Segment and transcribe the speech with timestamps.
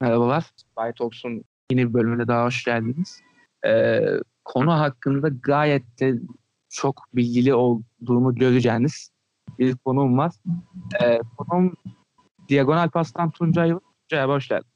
[0.00, 0.44] Merhabalar.
[0.76, 3.20] Bay Talks'un yeni bir bölümüne daha hoş geldiniz.
[3.66, 4.00] Ee,
[4.44, 6.14] konu hakkında gayet de
[6.68, 9.10] çok bilgili olduğumu göreceğiniz
[9.58, 10.32] bir konum var.
[11.02, 11.74] Ee, konum
[12.48, 13.72] Diagonal Pas'tan Tuncay.
[14.08, 14.66] Tuncay hoş geldin.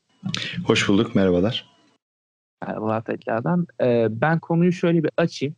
[0.67, 1.15] Hoş bulduk.
[1.15, 1.73] Merhabalar.
[2.63, 3.67] Merhabalar tekrardan.
[3.81, 5.57] Ee, ben konuyu şöyle bir açayım.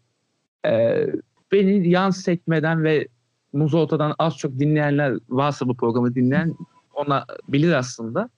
[0.67, 1.07] Ee,
[1.53, 3.09] beni yan sekmeden ve
[3.53, 6.55] Muzolta'dan az çok dinleyenler varsa bu programı dinleyen
[6.95, 8.29] ona bilir aslında.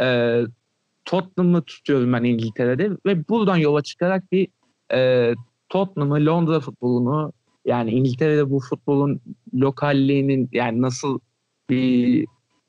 [0.00, 0.42] Ee,
[1.04, 4.48] Tottenham'ı tutuyorum ben İngiltere'de ve buradan yola çıkarak bir
[4.92, 5.32] e,
[5.68, 7.32] Tottenham'ı, Londra futbolunu
[7.64, 9.20] yani İngiltere'de bu futbolun
[9.54, 11.18] lokalliğinin yani nasıl
[11.70, 12.26] bir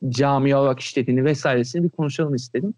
[0.10, 2.74] cami olarak işlediğini vesairesini bir konuşalım istedim.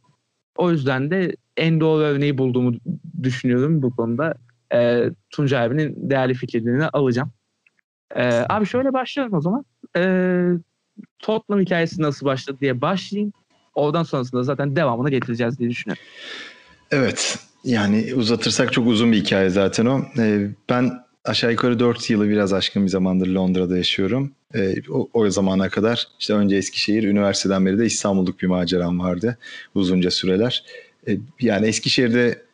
[0.58, 2.74] O yüzden de en doğru örneği bulduğumu
[3.24, 4.34] düşünüyorum bu konuda.
[4.74, 7.32] E, Tuncay abinin değerli fikirlerini alacağım.
[8.16, 9.66] E, abi şöyle başlayalım o zaman.
[9.96, 10.02] E,
[11.20, 13.34] Tottenham hikayesi nasıl başladı diye başlayayım.
[13.78, 16.04] Oradan sonrasında zaten devamını getireceğiz diye düşünüyorum.
[16.92, 17.40] Evet.
[17.64, 20.02] Yani uzatırsak çok uzun bir hikaye zaten o.
[20.18, 20.92] Ee, ben
[21.26, 24.32] aşağı yukarı 4 yılı biraz aşkın bir zamandır Londra'da yaşıyorum.
[24.56, 29.38] Ee, o, o zamana kadar işte önce Eskişehir, üniversiteden beri de İstanbul'luk bir maceram vardı
[29.76, 30.64] uzunca süreler.
[31.08, 32.46] Ee, yani Eskişehir'de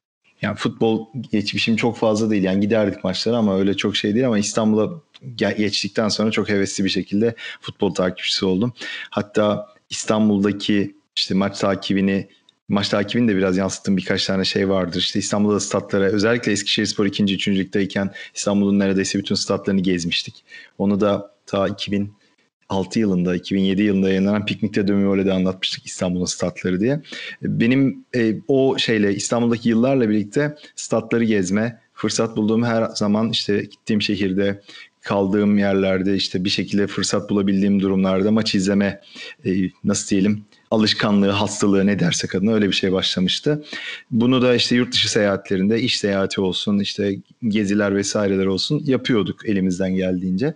[0.41, 2.43] yani futbol geçmişim çok fazla değil.
[2.43, 4.89] Yani giderdik maçlara ama öyle çok şey değil ama İstanbul'a
[5.37, 8.73] geçtikten sonra çok hevesli bir şekilde futbol takipçisi oldum.
[9.09, 12.27] Hatta İstanbul'daki işte maç takibini
[12.69, 14.99] maç takibini de biraz yansıttığım birkaç tane şey vardır.
[14.99, 17.23] İşte İstanbul'da statlara özellikle Eskişehirspor 2.
[17.23, 17.47] 3.
[17.47, 20.45] ligdeyken İstanbul'un neredeyse bütün statlarını gezmiştik.
[20.77, 27.01] Onu da ta 2006 yılında, 2007 yılında yayınlanan Piknik'te Dömüyole'de anlatmıştık İstanbul'un statları diye.
[27.41, 34.01] Benim e, o şeyle İstanbul'daki yıllarla birlikte statları gezme, fırsat bulduğum her zaman işte gittiğim
[34.01, 34.61] şehirde
[35.01, 39.01] kaldığım yerlerde işte bir şekilde fırsat bulabildiğim durumlarda maç izleme
[39.45, 39.51] e,
[39.83, 43.63] nasıl diyelim alışkanlığı, hastalığı ne dersek adına öyle bir şey başlamıştı.
[44.11, 47.15] Bunu da işte yurt dışı seyahatlerinde iş seyahati olsun, işte
[47.47, 50.53] geziler vesaireler olsun yapıyorduk elimizden geldiğince.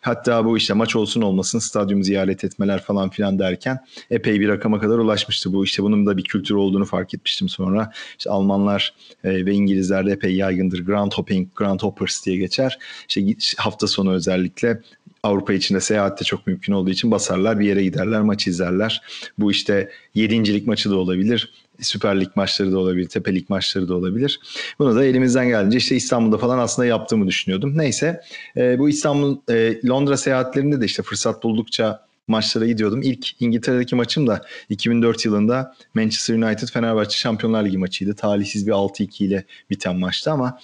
[0.00, 3.78] Hatta bu işte maç olsun olmasın stadyum ziyaret etmeler falan filan derken
[4.10, 5.64] epey bir rakama kadar ulaşmıştı bu.
[5.64, 7.92] işte bunun da bir kültür olduğunu fark etmiştim sonra.
[8.18, 8.94] İşte Almanlar
[9.24, 10.86] e, ve İngilizlerde epey yaygındır.
[10.86, 12.78] Grand Hopping, Grand Hoppers diye geçer.
[13.08, 13.22] İşte
[13.56, 14.80] hafta sonu özellikle
[15.24, 19.02] Avrupa içinde seyahatte çok mümkün olduğu için basarlar bir yere giderler maç izlerler.
[19.38, 21.52] Bu işte yedincilik maçı da olabilir.
[21.80, 24.40] Süper Lig maçları da olabilir, Tepe Lig maçları da olabilir.
[24.78, 27.78] Bunu da elimizden geldiğince işte İstanbul'da falan aslında yaptığımı düşünüyordum.
[27.78, 28.20] Neyse
[28.56, 33.02] e, bu İstanbul, e, Londra seyahatlerinde de işte fırsat buldukça maçlara gidiyordum.
[33.02, 38.14] İlk İngiltere'deki maçım da 2004 yılında Manchester United Fenerbahçe Şampiyonlar Ligi maçıydı.
[38.14, 40.58] Talihsiz bir 6-2 ile biten maçtı ama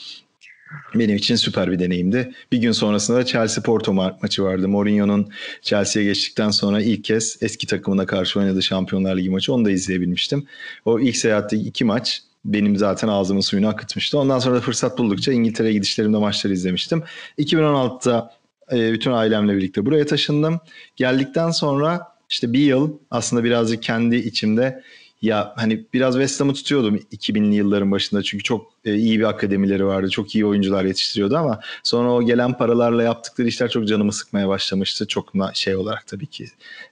[0.94, 2.32] benim için süper bir deneyimdi.
[2.52, 4.68] Bir gün sonrasında da Chelsea Porto ma- maçı vardı.
[4.68, 5.28] Mourinho'nun
[5.62, 10.46] Chelsea'ye geçtikten sonra ilk kez eski takımına karşı oynadığı Şampiyonlar Ligi maçı onu da izleyebilmiştim.
[10.84, 14.18] O ilk seyahatte iki maç benim zaten ağzımın suyunu akıtmıştı.
[14.18, 17.02] Ondan sonra da fırsat buldukça İngiltere'ye gidişlerimde maçları izlemiştim.
[17.38, 18.34] 2016'da
[18.72, 20.60] e, bütün ailemle birlikte buraya taşındım.
[20.96, 24.82] Geldikten sonra işte bir yıl aslında birazcık kendi içimde
[25.22, 29.86] ya hani biraz West Ham'ı tutuyordum 2000'li yılların başında çünkü çok e, iyi bir akademileri
[29.86, 30.10] vardı.
[30.10, 35.06] Çok iyi oyuncular yetiştiriyordu ama sonra o gelen paralarla yaptıkları işler çok canımı sıkmaya başlamıştı.
[35.06, 36.46] Çok şey olarak tabii ki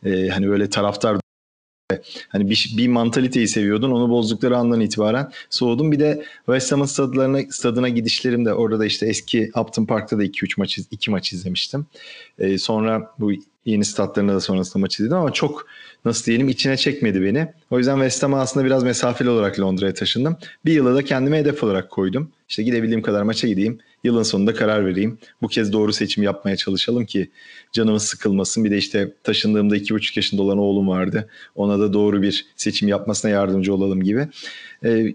[0.05, 1.17] e, hani böyle taraftar
[2.29, 3.91] Hani bir, bir mantaliteyi seviyordun.
[3.91, 5.93] Onu bozdukları andan itibaren soğudum.
[5.93, 10.55] Bir de West Ham'ın stadlarına, stadına gidişlerimde orada da işte eski Upton Park'ta da 2-3
[10.57, 11.87] maç, 2 maç izlemiştim.
[12.39, 13.33] Ee, sonra bu
[13.65, 15.67] yeni statlarında da sonrasında maç izledim ama çok
[16.05, 17.49] nasıl diyelim içine çekmedi beni.
[17.71, 20.37] O yüzden West Ham'a aslında biraz mesafeli olarak Londra'ya taşındım.
[20.65, 22.31] Bir yıla da kendime hedef olarak koydum.
[22.49, 23.79] İşte gidebildiğim kadar maça gideyim.
[24.05, 25.19] Yılın sonunda karar vereyim.
[25.43, 27.31] Bu kez doğru seçim yapmaya çalışalım ki
[27.73, 28.65] canımız sıkılmasın.
[28.65, 31.29] Bir de işte taşındığımda iki buçuk yaşında olan oğlum vardı.
[31.55, 34.29] Ona da doğru bir seçim yapmasına yardımcı olalım gibi.
[34.85, 35.15] Ee,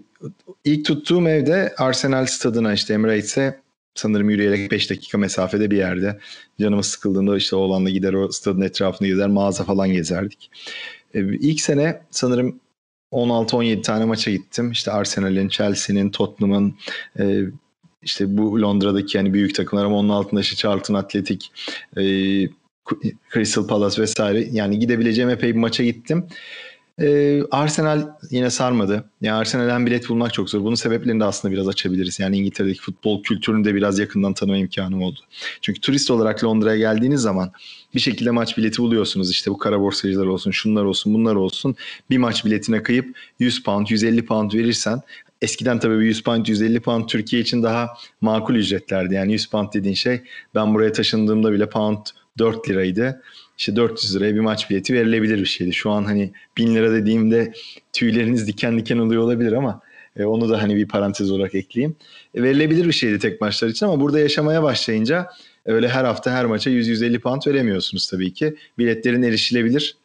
[0.64, 3.60] ilk tuttuğum evde Arsenal stadına işte Emirates'e
[3.94, 6.18] sanırım yürüyerek 5 dakika mesafede bir yerde.
[6.60, 10.50] Canımız sıkıldığında işte oğlanla gider o stadın etrafını gezer mağaza falan gezerdik.
[11.14, 12.60] Ee, ilk sene sanırım
[13.12, 14.70] 16-17 tane maça gittim.
[14.70, 16.76] İşte Arsenal'in, Chelsea'nin, Tottenham'ın,
[17.18, 17.42] e,
[18.04, 21.46] işte bu Londra'daki yani büyük takımlar ama onun altında işte Charlton Athletic,
[21.96, 22.02] e,
[23.34, 26.26] Crystal Palace vesaire yani gidebileceğim epey bir maça gittim.
[27.00, 29.04] Ee, Arsenal yine sarmadı.
[29.20, 30.60] Yani Arsenal'den bilet bulmak çok zor.
[30.60, 32.20] Bunun sebeplerini de aslında biraz açabiliriz.
[32.20, 35.20] Yani İngiltere'deki futbol kültürünü de biraz yakından tanıma imkanım oldu.
[35.60, 37.52] Çünkü turist olarak Londra'ya geldiğiniz zaman
[37.94, 39.30] bir şekilde maç bileti buluyorsunuz.
[39.30, 41.76] İşte bu kara borsacılar olsun, şunlar olsun, bunlar olsun.
[42.10, 45.00] Bir maç biletine kayıp 100 pound, 150 pound verirsen
[45.44, 47.88] Eskiden tabii 100 pound 150 pound Türkiye için daha
[48.20, 49.14] makul ücretlerdi.
[49.14, 50.20] Yani 100 pound dediğin şey
[50.54, 52.06] ben buraya taşındığımda bile pound
[52.38, 53.22] 4 liraydı.
[53.58, 55.72] İşte 400 liraya bir maç bileti verilebilir bir şeydi.
[55.72, 57.52] Şu an hani 1000 lira dediğimde
[57.92, 59.80] tüyleriniz diken diken oluyor olabilir ama
[60.16, 61.96] e, onu da hani bir parantez olarak ekleyeyim.
[62.34, 65.28] E, verilebilir bir şeydi tek maçlar için ama burada yaşamaya başlayınca
[65.66, 68.56] öyle her hafta her maça 100-150 pound veremiyorsunuz tabii ki.
[68.78, 69.96] Biletlerin erişilebilir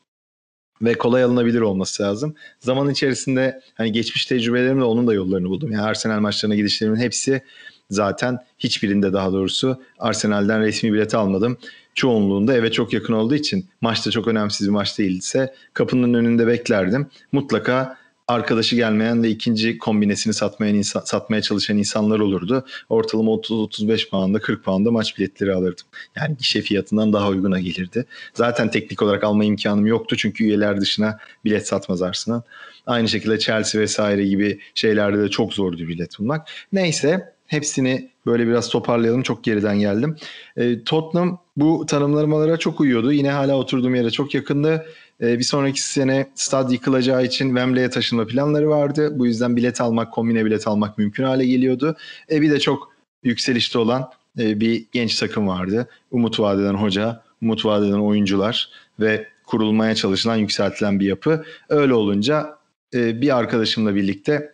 [0.82, 2.36] ve kolay alınabilir olması lazım.
[2.60, 5.72] Zaman içerisinde hani geçmiş tecrübelerimle onun da yollarını buldum.
[5.72, 7.42] Yani Arsenal maçlarına gidişlerimin hepsi
[7.90, 11.58] zaten hiçbirinde daha doğrusu Arsenal'den resmi bilet almadım.
[11.96, 17.08] Çoğunluğunda eve çok yakın olduğu için maçta çok önemsiz bir maç değilse kapının önünde beklerdim.
[17.32, 17.98] Mutlaka
[18.30, 22.66] arkadaşı gelmeyen ve ikinci kombinesini satmayan insan, satmaya çalışan insanlar olurdu.
[22.90, 25.86] Ortalama 30-35 pound'a 40 pound'a maç biletleri alırdım.
[26.16, 28.06] Yani gişe fiyatından daha uyguna gelirdi.
[28.34, 32.42] Zaten teknik olarak alma imkanım yoktu çünkü üyeler dışına bilet satmaz Arsenal.
[32.86, 36.48] Aynı şekilde Chelsea vesaire gibi şeylerde de çok zordu bilet bulmak.
[36.74, 39.24] Neyse hepsini böyle biraz toparlayalım.
[39.24, 40.16] Çok geriden geldim.
[40.58, 43.12] E, Tottenham bu tanımlamalara çok uyuyordu.
[43.12, 44.86] Yine hala oturduğum yere çok yakındı.
[45.22, 49.20] E, bir sonraki sene stad yıkılacağı için Wembley'e taşınma planları vardı.
[49.20, 51.96] Bu yüzden bilet almak, kombine bilet almak mümkün hale geliyordu.
[52.32, 52.92] E, bir de çok
[53.24, 54.10] yükselişte olan
[54.40, 55.88] e, bir genç takım vardı.
[56.12, 58.70] Umut vadeden hoca, umut vadeden oyuncular
[59.00, 61.46] ve kurulmaya çalışılan, yükseltilen bir yapı.
[61.70, 62.58] Öyle olunca
[62.94, 64.54] e, bir arkadaşımla birlikte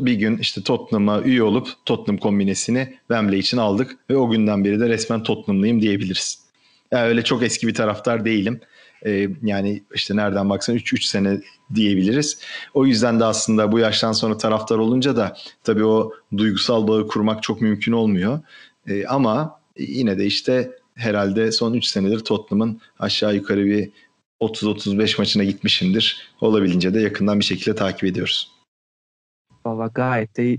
[0.00, 4.80] bir gün işte Tottenham'a üye olup Tottenham kombinesini Wembley için aldık ve o günden beri
[4.80, 6.38] de resmen Tottenham'lıyım diyebiliriz.
[6.92, 8.60] Yani öyle çok eski bir taraftar değilim.
[9.06, 11.40] Ee, yani işte nereden baksan 3-3 sene
[11.74, 12.38] diyebiliriz.
[12.74, 17.42] O yüzden de aslında bu yaştan sonra taraftar olunca da tabii o duygusal bağı kurmak
[17.42, 18.40] çok mümkün olmuyor.
[18.88, 23.90] Ee, ama yine de işte herhalde son 3 senedir Tottenham'ın aşağı yukarı bir
[24.40, 26.28] 30-35 maçına gitmişimdir.
[26.40, 28.50] Olabildiğince de yakından bir şekilde takip ediyoruz.
[29.66, 30.56] Valla gayet de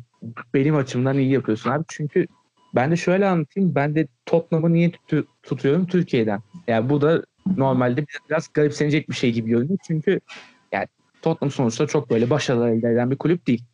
[0.54, 1.84] benim açımdan iyi yapıyorsun abi.
[1.88, 2.28] Çünkü
[2.76, 3.76] ben de şöyle anlatayım.
[3.76, 5.88] Ben de Tottenham'ı niye tut- tutuyorum?
[5.88, 6.42] Türkiye'den.
[6.68, 7.24] Yani bu da
[7.58, 9.80] normalde biraz garipsenecek bir şey gibi görünüyor.
[9.84, 10.22] Çünkü
[10.74, 10.88] yani
[11.22, 13.66] Tottenham sonuçta çok böyle başarılar elde eden bir kulüp değil.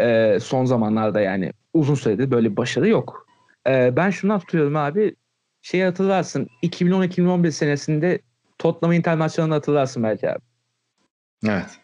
[0.00, 3.28] Ee, son zamanlarda yani uzun süredir böyle bir başarı yok.
[3.68, 5.16] Ee, ben şunu tutuyorum abi.
[5.62, 8.20] Şey hatırlarsın 2010-2011 senesinde
[8.58, 10.40] Tottenham Inter maçlarını hatırlarsın belki abi.
[11.48, 11.81] Evet.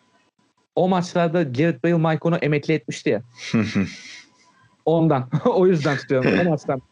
[0.78, 3.22] O maçlarda Gareth Bale Maicon'u emekli etmişti ya.
[4.84, 5.28] Ondan.
[5.44, 6.40] o yüzden tutuyorum.
[6.40, 6.82] O maçtan.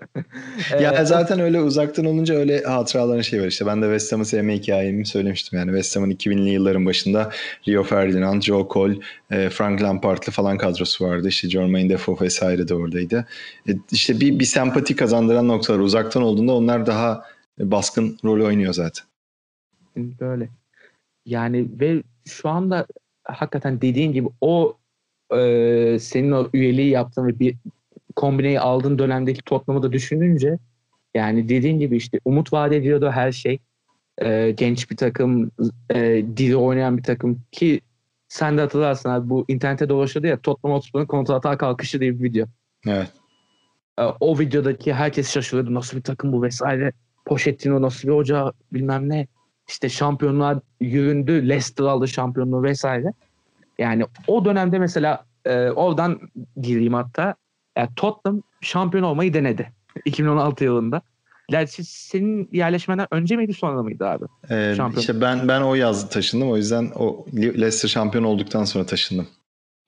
[0.80, 3.66] ya ee, zaten öyle uzaktan olunca öyle hatıraların şey var işte.
[3.66, 5.58] Ben de West Ham'ı sevme hikayemi söylemiştim.
[5.58, 7.30] Yani West Ham'ın 2000'li yılların başında
[7.68, 8.96] Rio Ferdinand, Joe Cole,
[9.30, 11.28] e, Frank Lampard'lı falan kadrosu vardı.
[11.28, 13.26] İşte Jermaine Defoe vesaire de oradaydı.
[13.68, 17.24] E, işte bir, bir sempati kazandıran noktalar uzaktan olduğunda onlar daha
[17.58, 19.06] baskın rol oynuyor zaten.
[19.96, 20.48] Böyle.
[21.26, 22.86] Yani ve şu anda
[23.26, 24.76] hakikaten dediğin gibi o
[25.36, 27.56] e, senin o üyeliği yaptığın ve bir
[28.16, 30.58] kombineyi aldığın dönemdeki Tottenham'ı da düşününce
[31.14, 33.58] yani dediğin gibi işte umut vaat ediyordu her şey.
[34.18, 35.50] E, genç bir takım,
[35.90, 37.80] e, diri oynayan bir takım ki
[38.28, 42.46] sen de hatırlarsın abi bu internete dolaşıyordu ya Tottenham Hotspur'un kontratağa kalkışı diye bir video.
[42.86, 43.12] Evet.
[43.98, 46.92] E, o videodaki herkes şaşırıyordu nasıl bir takım bu vesaire.
[47.24, 49.26] Pochettino nasıl bir hoca bilmem ne.
[49.68, 51.48] İşte şampiyonluğa yüründü.
[51.48, 53.12] Leicester aldı şampiyonluğu vesaire.
[53.78, 56.20] Yani o dönemde mesela e, oradan
[56.60, 57.34] gireyim hatta.
[57.76, 59.72] Yani Tottenham şampiyon olmayı denedi.
[60.04, 61.02] 2016 yılında.
[61.48, 64.24] Gerçi senin yerleşmeden önce miydi sonra mıydı abi?
[64.50, 65.00] Ee, şampiyon.
[65.00, 66.50] İşte ben ben o yaz taşındım.
[66.50, 69.28] O yüzden o Leicester şampiyon olduktan sonra taşındım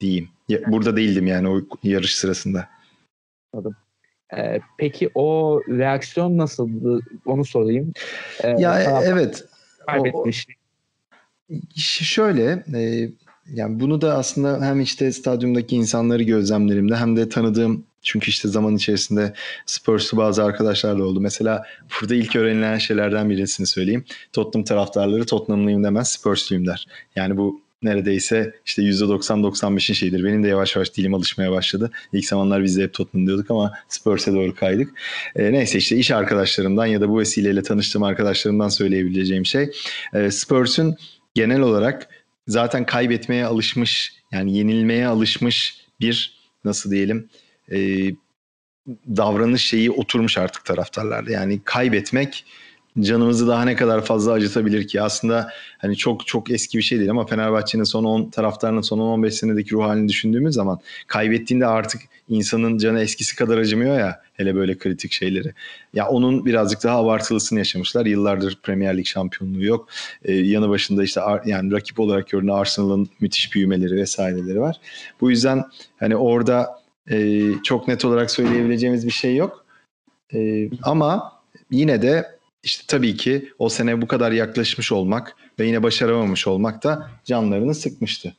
[0.01, 0.29] diyeyim.
[0.67, 2.69] Burada değildim yani o yarış sırasında.
[3.53, 3.77] Anladım.
[4.37, 7.01] Ee, peki o reaksiyon nasıldı?
[7.27, 7.93] Onu sorayım.
[8.43, 9.45] Ee, ya evet.
[9.91, 10.47] Kaybetmiş.
[11.51, 11.55] O,
[12.05, 13.11] şöyle e,
[13.53, 18.77] yani bunu da aslında hem işte stadyumdaki insanları gözlemlerimde hem de tanıdığım çünkü işte zaman
[18.77, 19.33] içerisinde
[19.67, 21.21] Spurs'lu bazı arkadaşlarla oldu.
[21.21, 21.63] Mesela
[22.01, 24.05] burada ilk öğrenilen şeylerden birisini söyleyeyim.
[24.33, 26.87] Tottenham taraftarları Tottenham'lıyım demez Spursluyum der.
[27.17, 30.25] Yani bu neredeyse işte %90-95'in şeyidir.
[30.25, 31.91] Benim de yavaş yavaş dilim alışmaya başladı.
[32.13, 34.91] İlk zamanlar biz de hep Tottenham diyorduk ama Spurs'e doğru kaydık.
[35.37, 39.71] E, neyse işte iş arkadaşlarımdan ya da bu vesileyle tanıştığım arkadaşlarımdan söyleyebileceğim şey
[40.15, 40.97] e, Spurs'un
[41.35, 42.09] genel olarak
[42.47, 47.29] zaten kaybetmeye alışmış yani yenilmeye alışmış bir nasıl diyelim
[47.73, 47.79] e,
[49.17, 51.31] davranış şeyi oturmuş artık taraftarlarda.
[51.31, 52.45] Yani kaybetmek
[53.01, 55.03] canımızı daha ne kadar fazla acıtabilir ki?
[55.03, 59.35] Aslında hani çok çok eski bir şey değil ama Fenerbahçe'nin son 10 taraftarının son 15
[59.35, 64.79] senedeki ruh halini düşündüğümüz zaman kaybettiğinde artık insanın canı eskisi kadar acımıyor ya hele böyle
[64.79, 65.55] kritik şeyleri.
[65.95, 68.07] Ya onun birazcık daha abartılısını yaşamışlar.
[68.07, 69.89] Yıllardır Premier Lig şampiyonluğu yok.
[70.25, 74.81] Ee, yanı başında işte yani rakip olarak görünen Arsenal'ın müthiş büyümeleri vesaireleri var.
[75.21, 75.65] Bu yüzden
[76.01, 76.79] hani orada
[77.11, 79.65] e, çok net olarak söyleyebileceğimiz bir şey yok.
[80.35, 81.33] E, ama
[81.71, 86.85] yine de işte tabii ki o sene bu kadar yaklaşmış olmak ve yine başaramamış olmak
[86.85, 88.35] da canlarını sıkmıştı.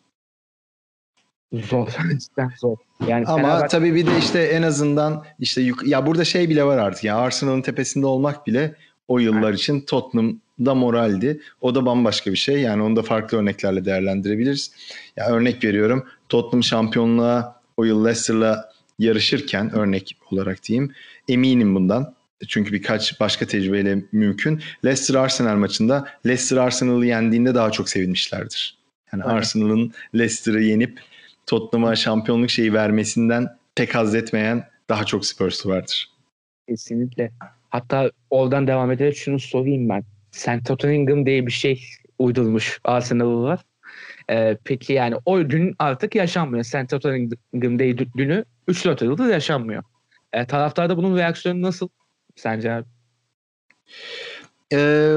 [1.54, 1.88] Zor.
[2.20, 2.78] Cidden zor.
[3.08, 3.68] Yani Ama Fenerbahçe...
[3.68, 7.04] tabii bir de işte en azından işte yuk- ya burada şey bile var artık.
[7.04, 8.76] Ya Arsenal'ın tepesinde olmak bile
[9.08, 9.60] o yıllar evet.
[9.60, 11.42] için Tottenham'da moraldi.
[11.62, 12.62] O da bambaşka bir şey.
[12.62, 14.72] Yani onu da farklı örneklerle değerlendirebiliriz.
[15.18, 16.06] Ya örnek veriyorum.
[16.30, 20.94] Tottenham şampiyonluğa o yıl Leicester'la yarışırken örnek olarak diyeyim.
[21.28, 22.14] Eminim bundan.
[22.48, 24.62] Çünkü birkaç başka tecrübeyle mümkün.
[24.86, 28.78] Leicester Arsenal maçında Leicester Arsenal'ı yendiğinde daha çok sevinmişlerdir.
[29.14, 29.34] Yani evet.
[29.36, 31.00] Arsenal'ın Leicester'ı yenip
[31.46, 36.10] Tottenham'a şampiyonluk şeyi vermesinden pek haz etmeyen daha çok Spurs'u vardır.
[36.68, 37.32] Kesinlikle.
[37.70, 40.04] Hatta oradan devam ederek şunu sorayım ben.
[40.32, 40.66] St.
[40.66, 41.84] Tottenham diye bir şey
[42.20, 43.60] uydurmuş Arsenal'lılar.
[44.32, 46.64] Ee, peki yani o gün artık yaşanmıyor.
[46.64, 46.90] St.
[46.90, 49.84] Tottenham Day günü 3-4 yıldır yaşanmıyor.
[50.34, 51.90] Ee, taraftarda bunun reaksiyonu nasıl
[52.40, 52.86] sence abi?
[54.74, 55.16] Ee,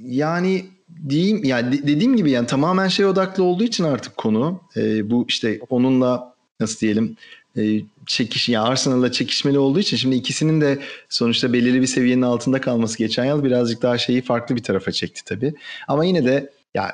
[0.00, 0.66] yani
[1.08, 5.60] diyeyim yani dediğim gibi yani tamamen şey odaklı olduğu için artık konu e, bu işte
[5.70, 7.16] onunla nasıl diyelim
[7.56, 10.78] e, çekiş yani Arsenal'la çekişmeli olduğu için şimdi ikisinin de
[11.08, 15.24] sonuçta belirli bir seviyenin altında kalması geçen yıl birazcık daha şeyi farklı bir tarafa çekti
[15.24, 15.54] tabii.
[15.88, 16.92] Ama yine de ya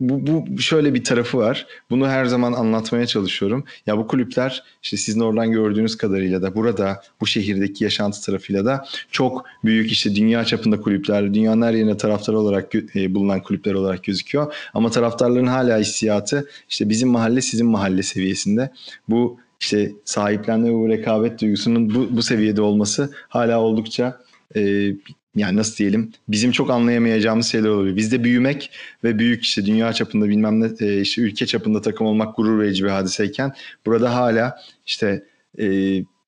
[0.00, 1.66] bu, bu şöyle bir tarafı var.
[1.90, 3.64] Bunu her zaman anlatmaya çalışıyorum.
[3.86, 8.84] Ya bu kulüpler işte sizin oradan gördüğünüz kadarıyla da burada bu şehirdeki yaşantı tarafıyla da
[9.10, 14.04] çok büyük işte dünya çapında kulüpler, dünyanın her yerine taraftar olarak e, bulunan kulüpler olarak
[14.04, 14.54] gözüküyor.
[14.74, 18.70] Ama taraftarların hala hissiyatı işte bizim mahalle sizin mahalle seviyesinde.
[19.08, 24.20] Bu işte sahiplenme ve bu rekabet duygusunun bu, bu seviyede olması hala oldukça
[24.56, 24.90] e,
[25.36, 27.96] yani nasıl diyelim bizim çok anlayamayacağımız şeyler oluyor.
[27.96, 28.70] Bizde büyümek
[29.04, 32.84] ve büyük işte dünya çapında bilmem ne e, işte ülke çapında takım olmak gurur verici
[32.84, 33.52] bir hadiseyken
[33.86, 35.24] burada hala işte
[35.58, 35.66] e,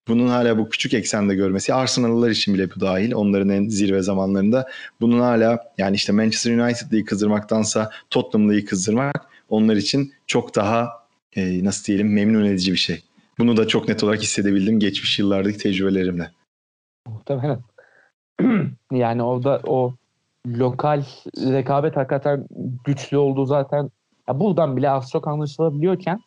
[0.09, 4.69] bunun hala bu küçük eksende görmesi Arsenal'lılar için bile bu dahil onların en zirve zamanlarında
[5.01, 11.85] bunun hala yani işte Manchester United'ı kızdırmaktansa Tottenham'ı kızdırmak onlar için çok daha e, nasıl
[11.85, 13.03] diyelim memnun edici bir şey.
[13.39, 16.31] Bunu da çok net olarak hissedebildim geçmiş yıllardaki tecrübelerimle.
[17.07, 17.61] Muhtemelen.
[18.93, 19.95] yani orada o
[20.47, 21.03] lokal
[21.37, 22.47] rekabet hakikaten
[22.85, 23.91] güçlü olduğu zaten
[24.29, 26.21] ya buradan bile az çok anlaşılabiliyorken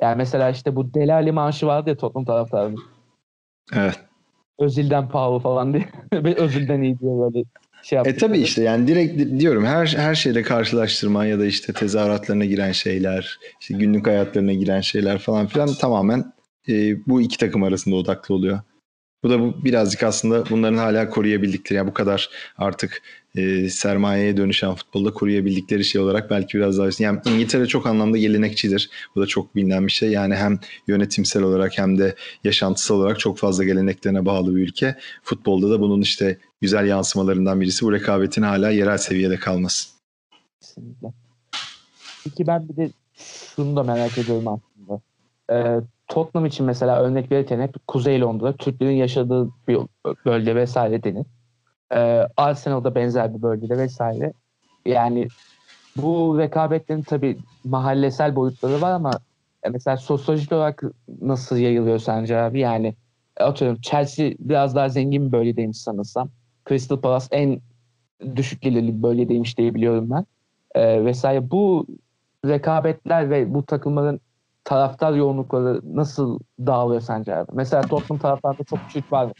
[0.00, 2.82] yani mesela işte bu Delali maaşı vardı ya Tottenham taraftarının.
[3.74, 4.00] Evet.
[4.58, 5.88] Özil'den pahalı falan diye.
[6.36, 7.44] Özil'den iyi diyor böyle
[7.82, 8.16] şey yaptık.
[8.16, 12.72] E tabii işte yani direkt diyorum her her şeyle karşılaştırma ya da işte tezahüratlarına giren
[12.72, 16.32] şeyler, işte günlük hayatlarına giren şeyler falan filan tamamen
[16.68, 18.60] e, bu iki takım arasında odaklı oluyor.
[19.22, 23.02] Bu da bu birazcık aslında bunların hala koruyabildikleri yani bu kadar artık
[23.36, 28.90] e, sermayeye dönüşen futbolda koruyabildikleri şey olarak belki biraz daha yani İngiltere çok anlamda gelenekçidir.
[29.16, 30.10] Bu da çok bilinen bir şey.
[30.10, 32.14] Yani hem yönetimsel olarak hem de
[32.44, 34.96] yaşantısal olarak çok fazla geleneklerine bağlı bir ülke.
[35.22, 39.88] Futbolda da bunun işte güzel yansımalarından birisi bu rekabetin hala yerel seviyede kalması.
[40.60, 41.08] Kesinlikle.
[42.24, 42.90] Peki ben bir de
[43.56, 45.00] şunu da merak ediyorum aslında.
[45.50, 45.80] Ee,
[46.12, 49.78] Tottenham için mesela örnek verirken hep Kuzey Londra, Türklerin yaşadığı bir
[50.24, 51.26] bölge vesaire denir.
[51.94, 54.32] Ee, Arsenal'da benzer bir bölgede vesaire.
[54.86, 55.28] Yani
[55.96, 59.20] bu rekabetlerin tabii mahallesel boyutları var ama
[59.62, 60.82] e, mesela sosyolojik olarak
[61.20, 62.60] nasıl yayılıyor sence abi?
[62.60, 62.94] Yani
[63.40, 66.30] atıyorum Chelsea biraz daha zengin bir bölgedeymiş sanırsam.
[66.68, 67.60] Crystal Palace en
[68.36, 70.26] düşük gelirli bir bölgedeymiş diye biliyorum ben.
[70.74, 71.86] Ee, vesaire bu
[72.46, 74.20] rekabetler ve bu takımların
[74.64, 77.50] taraftar yoğunlukları nasıl dağılıyor sence abi?
[77.52, 79.32] Mesela Tottenham taraftarında çok Türk var mı?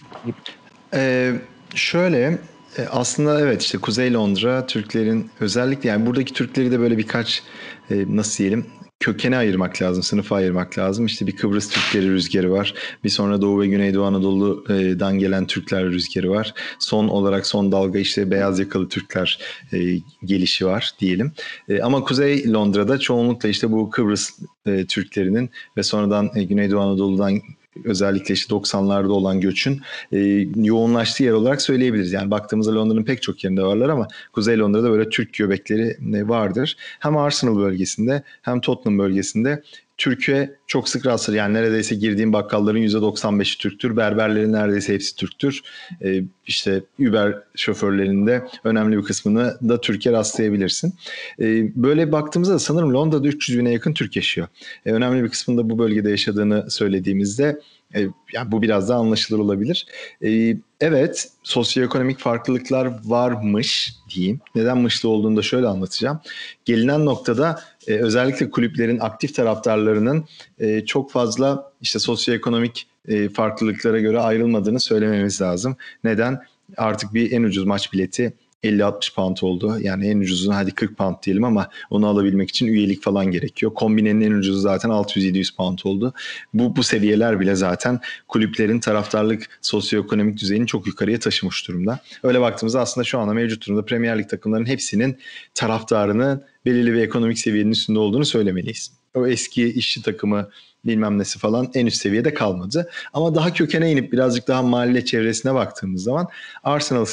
[0.95, 1.33] Ee,
[1.75, 2.39] şöyle
[2.79, 7.43] e, aslında evet işte Kuzey Londra Türklerin özellikle yani buradaki Türkleri de böyle birkaç
[7.91, 8.67] e, nasıl diyelim
[9.03, 11.07] kökene ayırmak lazım, sınıfa ayırmak lazım.
[11.07, 12.75] İşte bir Kıbrıs Türkleri rüzgarı var.
[13.05, 16.55] Bir sonra Doğu ve Güneydoğu Anadolu'dan gelen Türkler rüzgarı var.
[16.79, 19.39] Son olarak son dalga işte beyaz yakalı Türkler
[19.73, 19.79] e,
[20.25, 21.33] gelişi var diyelim.
[21.69, 24.31] E, ama Kuzey Londra'da çoğunlukla işte bu Kıbrıs
[24.67, 27.41] e, Türklerinin ve sonradan Güneydoğu Anadolu'dan
[27.85, 29.81] özellikle işte 90'larda olan göçün
[30.13, 30.19] e,
[30.57, 32.13] yoğunlaştığı yer olarak söyleyebiliriz.
[32.13, 36.77] Yani baktığımızda Londra'nın pek çok yerinde varlar ama Kuzey Londra'da böyle Türk göbekleri e, vardır.
[37.01, 39.63] Hem Arsenal bölgesinde hem Tottenham bölgesinde
[39.99, 41.35] Türkiye çok sık rastlar.
[41.35, 43.97] Yani neredeyse girdiğim bakkalların %95'i Türktür.
[43.97, 45.61] Berberlerin neredeyse hepsi Türktür.
[46.03, 50.95] Ee, işte Uber şoförlerinde önemli bir kısmını da Türkiye rastlayabilirsin.
[51.41, 54.49] Ee, böyle baktığımızda sanırım Londra'da 300 bine yakın Türk yaşıyor.
[54.87, 57.61] Ee, önemli bir kısmında bu bölgede yaşadığını söylediğimizde
[57.95, 58.01] e,
[58.33, 59.87] yani bu biraz daha anlaşılır olabilir.
[60.25, 64.41] E, evet, sosyoekonomik farklılıklar varmış diyeyim.
[64.55, 66.21] Neden mışlı olduğunu da şöyle anlatacağım.
[66.65, 70.25] Gelinen noktada e, özellikle kulüplerin aktif taraftarlarının
[70.59, 75.77] e, çok fazla işte sosyoekonomik e, farklılıklara göre ayrılmadığını söylememiz lazım.
[76.05, 76.43] Neden?
[76.77, 78.33] artık bir en ucuz maç bileti
[78.65, 79.79] 50-60 pound oldu.
[79.81, 83.75] Yani en ucuzunu hadi 40 pound diyelim ama onu alabilmek için üyelik falan gerekiyor.
[83.75, 86.13] Kombinenin en ucuzu zaten 600-700 pound oldu.
[86.55, 92.01] Bu, bu seviyeler bile zaten kulüplerin taraftarlık sosyoekonomik düzeyini çok yukarıya taşımış durumda.
[92.23, 95.19] Öyle baktığımızda aslında şu anda mevcut durumda Premier Lig takımlarının hepsinin
[95.55, 98.93] taraftarının belirli bir ekonomik seviyenin üstünde olduğunu söylemeliyiz.
[99.15, 100.49] O eski işçi takımı
[100.85, 102.91] bilmem nesi falan en üst seviyede kalmadı.
[103.13, 106.29] Ama daha kökene inip birazcık daha mahalle çevresine baktığımız zaman
[106.65, 107.07] Arsenal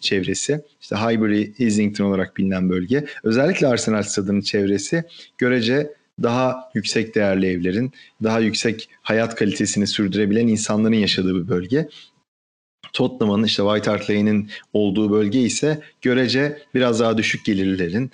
[0.00, 5.04] çevresi işte Highbury, Islington olarak bilinen bölge özellikle Arsenal stadının çevresi
[5.38, 11.88] görece daha yüksek değerli evlerin, daha yüksek hayat kalitesini sürdürebilen insanların yaşadığı bir bölge.
[12.92, 18.10] Tottenham'ın işte White Hart Lane'in olduğu bölge ise görece biraz daha düşük gelirlerin,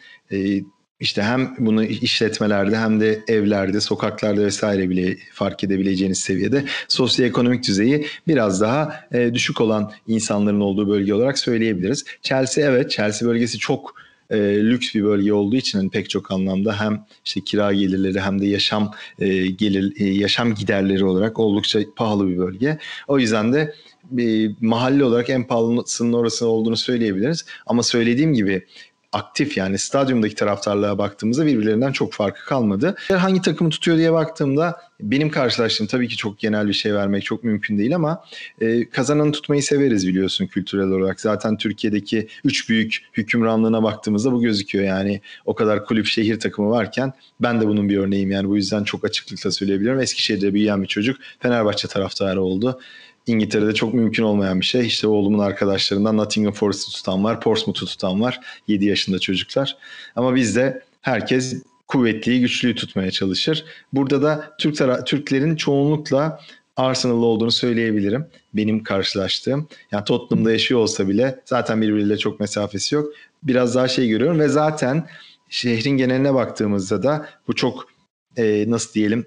[1.01, 8.07] işte hem bunu işletmelerde hem de evlerde, sokaklarda vesaire bile fark edebileceğiniz seviyede sosyoekonomik düzeyi
[8.29, 12.05] biraz daha e, düşük olan insanların olduğu bölge olarak söyleyebiliriz.
[12.23, 13.95] Chelsea evet, Chelsea bölgesi çok
[14.31, 18.41] e, lüks bir bölge olduğu için hani pek çok anlamda hem işte kira gelirleri hem
[18.41, 22.79] de yaşam e, gelir e, yaşam giderleri olarak oldukça pahalı bir bölge.
[23.09, 23.75] O yüzden de
[24.11, 27.45] bir mahalle olarak en pahalısının orası olduğunu söyleyebiliriz.
[27.67, 28.67] Ama söylediğim gibi
[29.13, 32.97] aktif yani stadyumdaki taraftarlığa baktığımızda birbirlerinden çok farkı kalmadı.
[33.13, 37.45] Hangi takımı tutuyor diye baktığımda benim karşılaştığım tabii ki çok genel bir şey vermek çok
[37.45, 38.25] mümkün değil ama
[38.61, 41.21] e, kazananı tutmayı severiz biliyorsun kültürel olarak.
[41.21, 47.13] Zaten Türkiye'deki üç büyük hükümranlığına baktığımızda bu gözüküyor yani o kadar kulüp şehir takımı varken
[47.41, 50.01] ben de bunun bir örneğim yani bu yüzden çok açıklıkla söyleyebilirim.
[50.01, 52.81] Eskişehir'de büyüyen bir çocuk Fenerbahçe taraftarı oldu.
[53.27, 54.87] İngiltere'de çok mümkün olmayan bir şey.
[54.87, 58.41] İşte oğlumun arkadaşlarından Nottingham Forest'ı tutan var, Portsmouth'u tutan var.
[58.69, 59.77] 7 yaşında çocuklar.
[60.17, 63.65] Ama bizde herkes kuvvetliyi, güçlüyü tutmaya çalışır.
[63.93, 66.41] Burada da Türk tara- Türklerin çoğunlukla
[66.77, 68.27] Arsenal'lı olduğunu söyleyebilirim.
[68.55, 69.69] Benim karşılaştığım.
[69.93, 73.13] Yani Tottenham'da yaşıyor olsa bile zaten birbiriyle çok mesafesi yok.
[73.43, 75.07] Biraz daha şey görüyorum ve zaten
[75.49, 77.89] şehrin geneline baktığımızda da bu çok
[78.37, 79.27] e, nasıl diyelim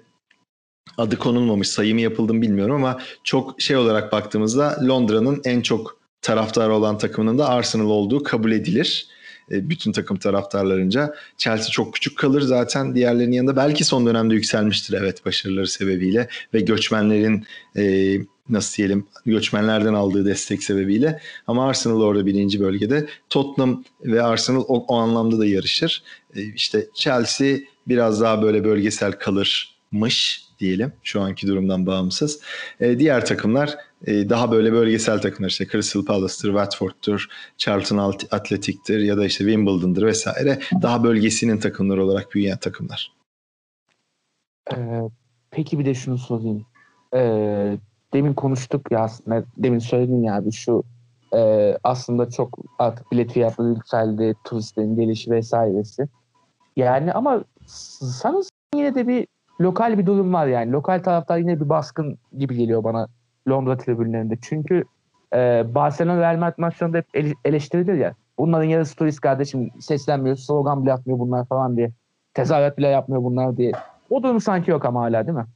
[0.98, 6.74] adı konulmamış sayımı yapıldı mı bilmiyorum ama çok şey olarak baktığımızda Londra'nın en çok taraftarı
[6.74, 9.06] olan takımının da Arsenal olduğu kabul edilir.
[9.50, 11.14] E, bütün takım taraftarlarınca.
[11.38, 13.56] Chelsea çok küçük kalır zaten diğerlerinin yanında.
[13.56, 18.16] Belki son dönemde yükselmiştir evet başarıları sebebiyle ve göçmenlerin e,
[18.48, 21.20] nasıl diyelim göçmenlerden aldığı destek sebebiyle.
[21.46, 23.06] Ama Arsenal orada birinci bölgede.
[23.30, 26.02] Tottenham ve Arsenal o, o anlamda da yarışır.
[26.36, 27.56] E, işte Chelsea
[27.88, 32.40] biraz daha böyle bölgesel kalırmış diyelim şu anki durumdan bağımsız.
[32.80, 37.26] E, diğer takımlar e, daha böyle bölgesel takımlar işte Crystal Palace'tır, Watford'tur,
[37.58, 37.98] Charlton
[38.30, 40.58] Athletic'tir ya da işte Wimbledon'dır vesaire.
[40.82, 43.12] Daha bölgesinin takımları olarak büyüyen takımlar.
[44.72, 45.00] Ee,
[45.50, 46.66] peki bir de şunu sorayım.
[47.14, 47.78] Ee,
[48.12, 50.84] demin konuştuk ya aslında demin söyledin ya abi şu
[51.34, 56.08] e, aslında çok artık bilet fiyatları yükseldi, turistlerin gelişi vesairesi.
[56.76, 58.42] Yani ama sanırım
[58.74, 59.26] yine de bir
[59.64, 60.72] lokal bir durum var yani.
[60.72, 63.08] Lokal taraftar yine bir baskın gibi geliyor bana
[63.48, 64.34] Londra tribünlerinde.
[64.42, 64.84] Çünkü
[65.34, 68.14] e, Barcelona Real Madrid maçlarında hep eleştirilir ya.
[68.38, 71.90] Bunların yarısı turist kardeşim seslenmiyor, slogan bile atmıyor bunlar falan diye.
[72.34, 73.72] Tezahürat bile yapmıyor bunlar diye.
[74.10, 75.46] O durum sanki yok ama hala değil mi?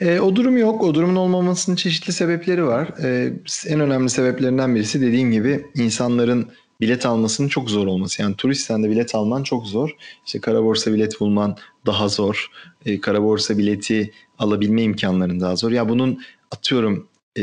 [0.00, 0.82] E, o durum yok.
[0.82, 2.88] O durumun olmamasının çeşitli sebepleri var.
[3.04, 3.32] E,
[3.68, 6.48] en önemli sebeplerinden birisi dediğim gibi insanların
[6.80, 8.22] bilet almasının çok zor olması.
[8.22, 9.90] Yani turistten de bilet alman çok zor.
[10.26, 12.50] İşte kara borsa bilet bulman daha zor.
[12.86, 15.72] E, kara borsa bileti alabilme imkanların daha zor.
[15.72, 17.08] Ya bunun atıyorum
[17.38, 17.42] e,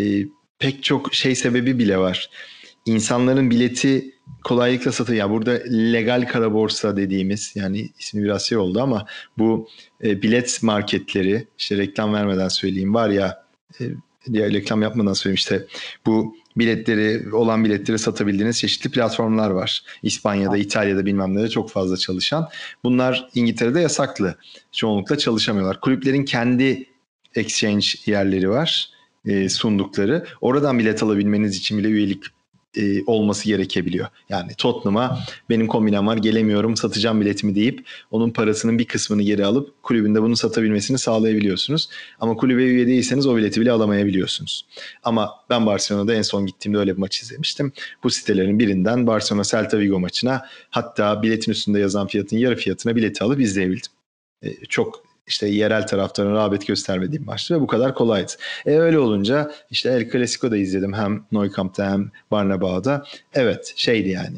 [0.59, 2.29] pek çok şey sebebi bile var.
[2.85, 5.19] İnsanların bileti kolaylıkla satıyor.
[5.19, 9.05] Ya burada legal kara borsa dediğimiz yani ismi biraz şey oldu ama
[9.37, 9.67] bu
[10.03, 13.43] e, bilet marketleri işte reklam vermeden söyleyeyim var ya
[13.81, 13.83] e,
[14.33, 15.65] diğer reklam yapmadan söyleyeyim işte
[16.05, 19.83] bu biletleri olan biletleri satabildiğiniz çeşitli platformlar var.
[20.03, 22.49] İspanya'da, İtalya'da bilmem nerede çok fazla çalışan.
[22.83, 24.35] Bunlar İngiltere'de yasaklı.
[24.71, 25.81] Çoğunlukla çalışamıyorlar.
[25.81, 26.85] Kulüplerin kendi
[27.35, 28.89] exchange yerleri var
[29.25, 30.25] e, sundukları.
[30.41, 32.23] Oradan bilet alabilmeniz için bile üyelik
[32.77, 34.07] e, olması gerekebiliyor.
[34.29, 39.83] Yani Tottenham'a benim kombinem var gelemiyorum satacağım biletimi deyip onun parasının bir kısmını geri alıp
[39.83, 41.89] kulübünde bunu satabilmesini sağlayabiliyorsunuz.
[42.19, 44.65] Ama kulübe üye değilseniz o bileti bile alamayabiliyorsunuz.
[45.03, 47.71] Ama ben Barcelona'da en son gittiğimde öyle bir maç izlemiştim.
[48.03, 53.23] Bu sitelerin birinden Barcelona Celta Vigo maçına hatta biletin üstünde yazan fiyatın yarı fiyatına bileti
[53.23, 53.91] alıp izleyebildim.
[54.41, 58.31] E, çok işte yerel taraftarın rağbet göstermediğim maçtı ve bu kadar kolaydı.
[58.65, 63.05] E öyle olunca işte El Clasico'da izledim hem Neukamp'ta hem Barnabau'da.
[63.33, 64.37] Evet şeydi yani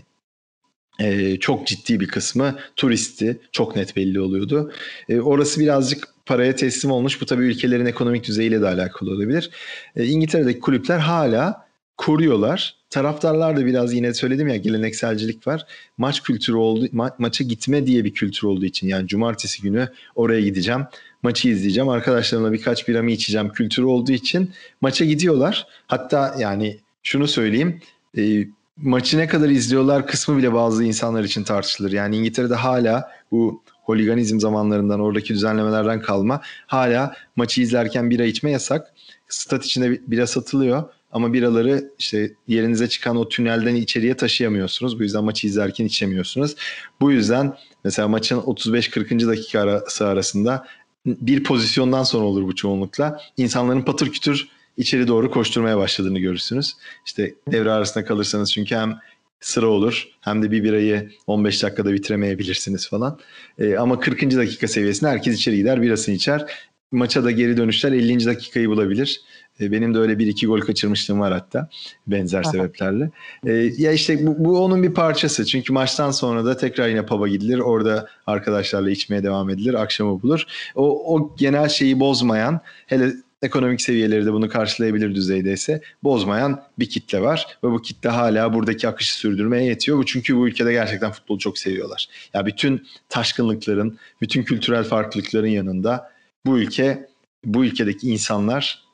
[0.99, 4.71] e, çok ciddi bir kısmı turisti çok net belli oluyordu.
[5.09, 7.21] E, orası birazcık paraya teslim olmuş.
[7.21, 9.49] Bu tabii ülkelerin ekonomik düzeyiyle de alakalı olabilir.
[9.95, 11.64] E, İngiltere'deki kulüpler hala
[11.97, 12.75] koruyorlar.
[12.89, 15.65] Taraftarlar da biraz yine söyledim ya gelenekselcilik var.
[15.97, 20.41] Maç kültürü oldu, ma- maça gitme diye bir kültür olduğu için yani cumartesi günü oraya
[20.41, 20.85] gideceğim.
[21.23, 21.89] Maçı izleyeceğim.
[21.89, 25.67] Arkadaşlarımla birkaç biramı içeceğim kültürü olduğu için maça gidiyorlar.
[25.87, 27.79] Hatta yani şunu söyleyeyim.
[28.17, 28.45] E,
[28.77, 31.91] maçı ne kadar izliyorlar kısmı bile bazı insanlar için tartışılır.
[31.91, 38.93] Yani İngiltere'de hala bu holiganizm zamanlarından oradaki düzenlemelerden kalma hala maçı izlerken bira içme yasak.
[39.27, 40.83] Stat içinde bira satılıyor
[41.15, 44.99] ama biraları işte yerinize çıkan o tünelden içeriye taşıyamıyorsunuz.
[44.99, 46.55] Bu yüzden maçı izlerken içemiyorsunuz.
[47.01, 49.27] Bu yüzden mesela maçın 35-40.
[49.27, 50.67] dakika arası arasında
[51.05, 53.21] bir pozisyondan sonra olur bu çoğunlukla.
[53.37, 54.47] İnsanların patır kütür
[54.77, 56.73] içeri doğru koşturmaya başladığını görürsünüz.
[57.05, 58.99] İşte devre arasında kalırsanız çünkü hem
[59.39, 63.19] sıra olur hem de bir birayı 15 dakikada bitiremeyebilirsiniz falan.
[63.59, 64.21] E, ama 40.
[64.21, 66.45] dakika seviyesinde herkes içeri gider birasını içer.
[66.91, 68.25] Maça da geri dönüşler 50.
[68.25, 69.21] dakikayı bulabilir.
[69.61, 71.69] E, benim de öyle bir iki gol kaçırmışlığım var hatta
[72.07, 72.51] benzer Aha.
[72.51, 73.09] sebeplerle.
[73.45, 75.45] E, ya işte bu, bu onun bir parçası.
[75.45, 77.59] Çünkü maçtan sonra da tekrar yine pub'a gidilir.
[77.59, 79.73] Orada arkadaşlarla içmeye devam edilir.
[79.73, 80.43] Akşamı bulur.
[80.75, 87.21] O, o genel şeyi bozmayan hele ekonomik seviyeleri de bunu karşılayabilir düzeydeyse bozmayan bir kitle
[87.21, 89.97] var ve bu kitle hala buradaki akışı sürdürmeye yetiyor.
[89.97, 92.07] Bu çünkü bu ülkede gerçekten futbolu çok seviyorlar.
[92.33, 96.11] Ya bütün taşkınlıkların, bütün kültürel farklılıkların yanında
[96.45, 97.07] bu ülke,
[97.45, 98.84] bu ülkedeki insanlar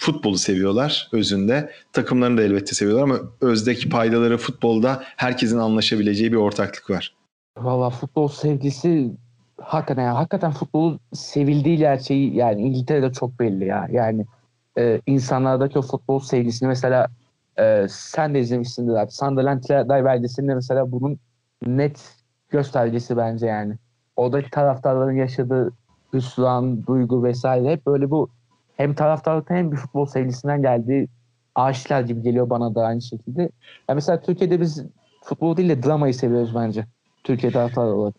[0.00, 1.70] futbolu seviyorlar özünde.
[1.92, 7.14] Takımlarını da elbette seviyorlar ama özdeki paydaları futbolda herkesin anlaşabileceği bir ortaklık var.
[7.58, 9.10] Valla futbol sevgisi
[9.60, 13.88] hakikaten yani hakikaten futbolu sevildiği gerçeği yani İngiltere'de çok belli ya.
[13.92, 14.26] Yani
[14.78, 17.06] e, insanlardaki o futbol sevgisini mesela
[17.58, 19.10] e, sen de izlemişsindir abi.
[19.10, 19.64] Sunderland
[20.04, 21.18] belgeselinde mesela bunun
[21.66, 22.14] net
[22.48, 23.74] göstergesi bence yani.
[24.16, 25.72] Oradaki taraftarların yaşadığı
[26.12, 28.30] hüsran, duygu vesaire hep böyle bu
[28.80, 31.08] hem taraftarlıktan hem bir futbol sevgisinden geldiği
[31.54, 33.40] aşikar gibi geliyor bana da aynı şekilde.
[33.40, 34.84] Yani mesela Türkiye'de biz
[35.24, 36.86] futbol değil de dramayı seviyoruz bence.
[37.24, 38.14] Türkiye taraftarı olarak.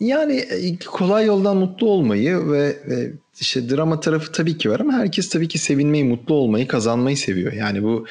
[0.00, 4.92] Yani e, kolay yoldan mutlu olmayı ve, ve işte drama tarafı tabii ki var ama
[4.92, 7.52] herkes tabii ki sevinmeyi, mutlu olmayı, kazanmayı seviyor.
[7.52, 8.06] Yani bu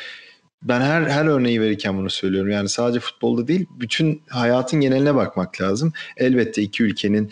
[0.64, 2.52] ben her her örneği verirken bunu söylüyorum.
[2.52, 5.94] Yani sadece futbolda değil, bütün hayatın geneline bakmak lazım.
[6.18, 7.32] Elbette iki ülkenin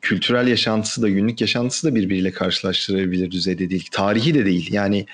[0.00, 3.88] kültürel yaşantısı da günlük yaşantısı da birbiriyle karşılaştırabilir düzeyde değil.
[3.92, 4.72] Tarihi de değil.
[4.72, 5.06] Yani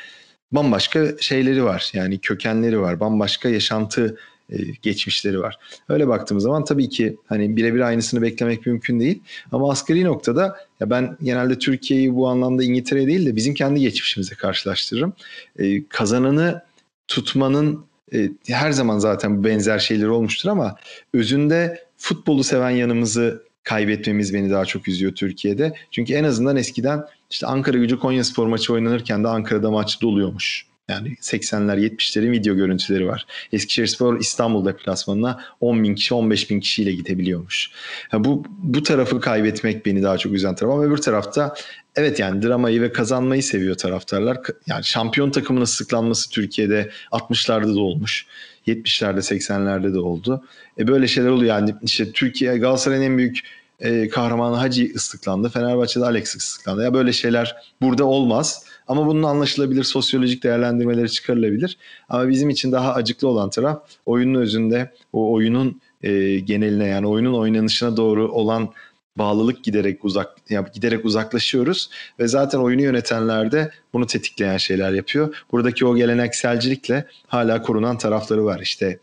[0.52, 1.90] bambaşka şeyleri var.
[1.94, 3.00] Yani kökenleri var.
[3.00, 4.16] Bambaşka yaşantı
[4.52, 5.58] e, geçmişleri var.
[5.88, 9.22] Öyle baktığımız zaman tabii ki hani birebir aynısını beklemek mümkün değil.
[9.52, 14.34] Ama asgari noktada ya ben genelde Türkiye'yi bu anlamda İngiltere değil de bizim kendi geçmişimize
[14.34, 15.12] karşılaştırırım.
[15.58, 16.62] E, kazananı
[17.08, 20.76] tutmanın e, her zaman zaten benzer şeyler olmuştur ama
[21.14, 25.74] özünde futbolu seven yanımızı kaybetmemiz beni daha çok üzüyor Türkiye'de.
[25.90, 30.66] Çünkü en azından eskiden işte Ankara gücü Konya Spor maçı oynanırken de Ankara'da maç doluyormuş.
[30.88, 33.26] Yani 80'ler 70'lerin video görüntüleri var.
[33.52, 37.70] Eskişehirspor İstanbul deplasmanına 10 bin kişi 15 bin kişiyle gidebiliyormuş.
[38.12, 41.54] Yani bu, bu tarafı kaybetmek beni daha çok üzen taraf ama öbür tarafta
[41.96, 44.38] evet yani dramayı ve kazanmayı seviyor taraftarlar.
[44.66, 48.26] Yani şampiyon takımının sıklanması Türkiye'de 60'larda da olmuş.
[48.66, 50.44] 70'lerde 80'lerde de oldu.
[50.78, 53.40] E böyle şeyler oluyor yani işte Türkiye Galatasaray'ın en büyük
[53.80, 55.48] e, kahramanı Hacı ıslıklandı.
[55.48, 56.82] Fenerbahçe'de Alex ıslıklandı.
[56.82, 58.64] Ya böyle şeyler burada olmaz.
[58.88, 61.78] Ama bunun anlaşılabilir sosyolojik değerlendirmeleri çıkarılabilir.
[62.08, 67.34] Ama bizim için daha acıklı olan taraf oyunun özünde o oyunun e, geneline yani oyunun
[67.34, 68.72] oynanışına doğru olan
[69.18, 75.36] bağlılık giderek uzak yani giderek uzaklaşıyoruz ve zaten oyunu yönetenler de bunu tetikleyen şeyler yapıyor.
[75.52, 78.60] Buradaki o gelenekselcilikle hala korunan tarafları var.
[78.60, 78.98] İşte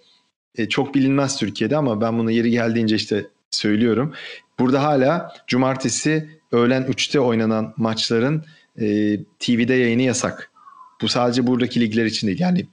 [0.58, 4.14] e, çok bilinmez Türkiye'de ama ben bunu yeri geldiğince işte söylüyorum.
[4.60, 8.46] Burada hala cumartesi öğlen 3'te oynanan maçların
[8.80, 10.52] e, TV'de yayını yasak.
[11.02, 12.40] Bu sadece buradaki ligler için değil.
[12.40, 12.66] Yani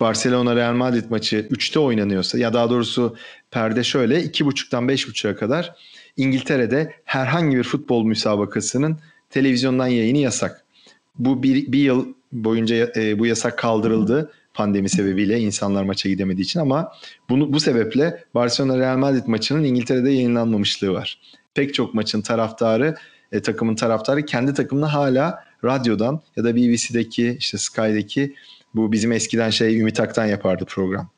[0.00, 3.16] Barcelona Real Madrid maçı 3'te oynanıyorsa ya daha doğrusu
[3.50, 5.74] perde şöyle 2.30'dan 5.30'a kadar
[6.16, 8.98] İngiltere'de herhangi bir futbol müsabakasının
[9.30, 10.64] televizyondan yayını yasak.
[11.18, 16.60] Bu bir, bir yıl boyunca e, bu yasak kaldırıldı pandemi sebebiyle insanlar maça gidemediği için
[16.60, 16.92] ama
[17.28, 21.20] bunu bu sebeple Barcelona Real Madrid maçının İngiltere'de yayınlanmamışlığı var.
[21.54, 22.94] Pek çok maçın taraftarı
[23.32, 28.34] e, takımın taraftarı kendi takımını hala radyodan ya da BBC'deki işte Sky'deki
[28.74, 31.10] bu bizim eskiden şey Ümit Aktan yapardı program.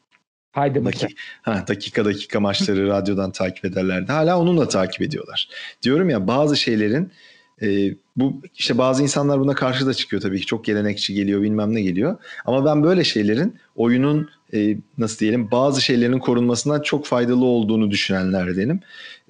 [0.53, 1.09] Haydi maça.
[1.43, 4.13] Ha, dakika dakika maçları radyodan takip ederlerdi.
[4.13, 5.49] Hala onunla takip ediyorlar.
[5.83, 7.13] Diyorum ya bazı şeylerin
[7.63, 10.47] e, bu işte bazı insanlar buna karşı da çıkıyor tabii ki.
[10.47, 12.17] Çok gelenekçi geliyor bilmem ne geliyor.
[12.45, 18.81] Ama ben böyle şeylerin oyunun e, nasıl diyelim bazı şeylerin korunmasından çok faydalı olduğunu düşünenlerdenim.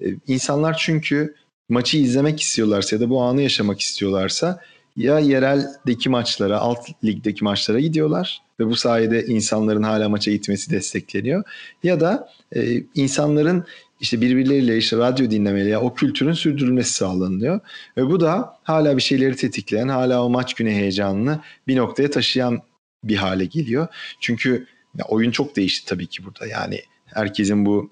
[0.01, 1.35] E, insanlar çünkü
[1.69, 4.59] maçı izlemek istiyorlarsa ya da bu anı yaşamak istiyorlarsa
[4.97, 11.43] ya yereldeki maçlara, alt ligdeki maçlara gidiyorlar ve bu sayede insanların hala maça gitmesi destekleniyor.
[11.83, 13.65] Ya da e, insanların
[13.99, 17.59] işte birbirleriyle işte radyo dinlemeli ya o kültürün sürdürülmesi sağlanıyor.
[17.97, 22.61] Ve bu da hala bir şeyleri tetikleyen, hala o maç günü heyecanını bir noktaya taşıyan
[23.03, 23.87] bir hale geliyor.
[24.19, 26.47] Çünkü ya oyun çok değişti tabii ki burada.
[26.47, 27.91] Yani herkesin bu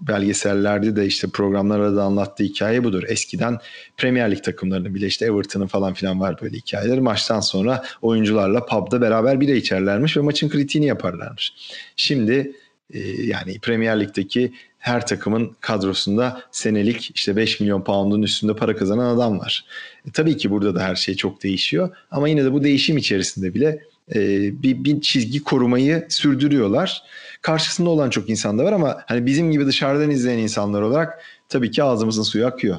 [0.00, 3.02] belgesellerde de işte programlarda da anlattığı hikaye budur.
[3.08, 3.58] Eskiden
[3.96, 6.98] Premier Lig takımlarının bile işte Everton'ın falan filan var böyle hikayeler.
[6.98, 11.52] Maçtan sonra oyuncularla pub'da beraber bira içerlermiş ve maçın kritiğini yaparlarmış.
[11.96, 12.52] Şimdi
[12.90, 14.52] e, yani Premier Lig'deki
[14.84, 19.64] her takımın kadrosunda senelik işte 5 milyon pound'un üstünde para kazanan adam var.
[20.08, 23.54] E, tabii ki burada da her şey çok değişiyor ama yine de bu değişim içerisinde
[23.54, 23.82] bile
[24.14, 24.18] e,
[24.62, 27.02] bir, bir çizgi korumayı sürdürüyorlar.
[27.42, 31.70] Karşısında olan çok insan da var ama hani bizim gibi dışarıdan izleyen insanlar olarak tabii
[31.70, 32.78] ki ağzımızın suyu akıyor.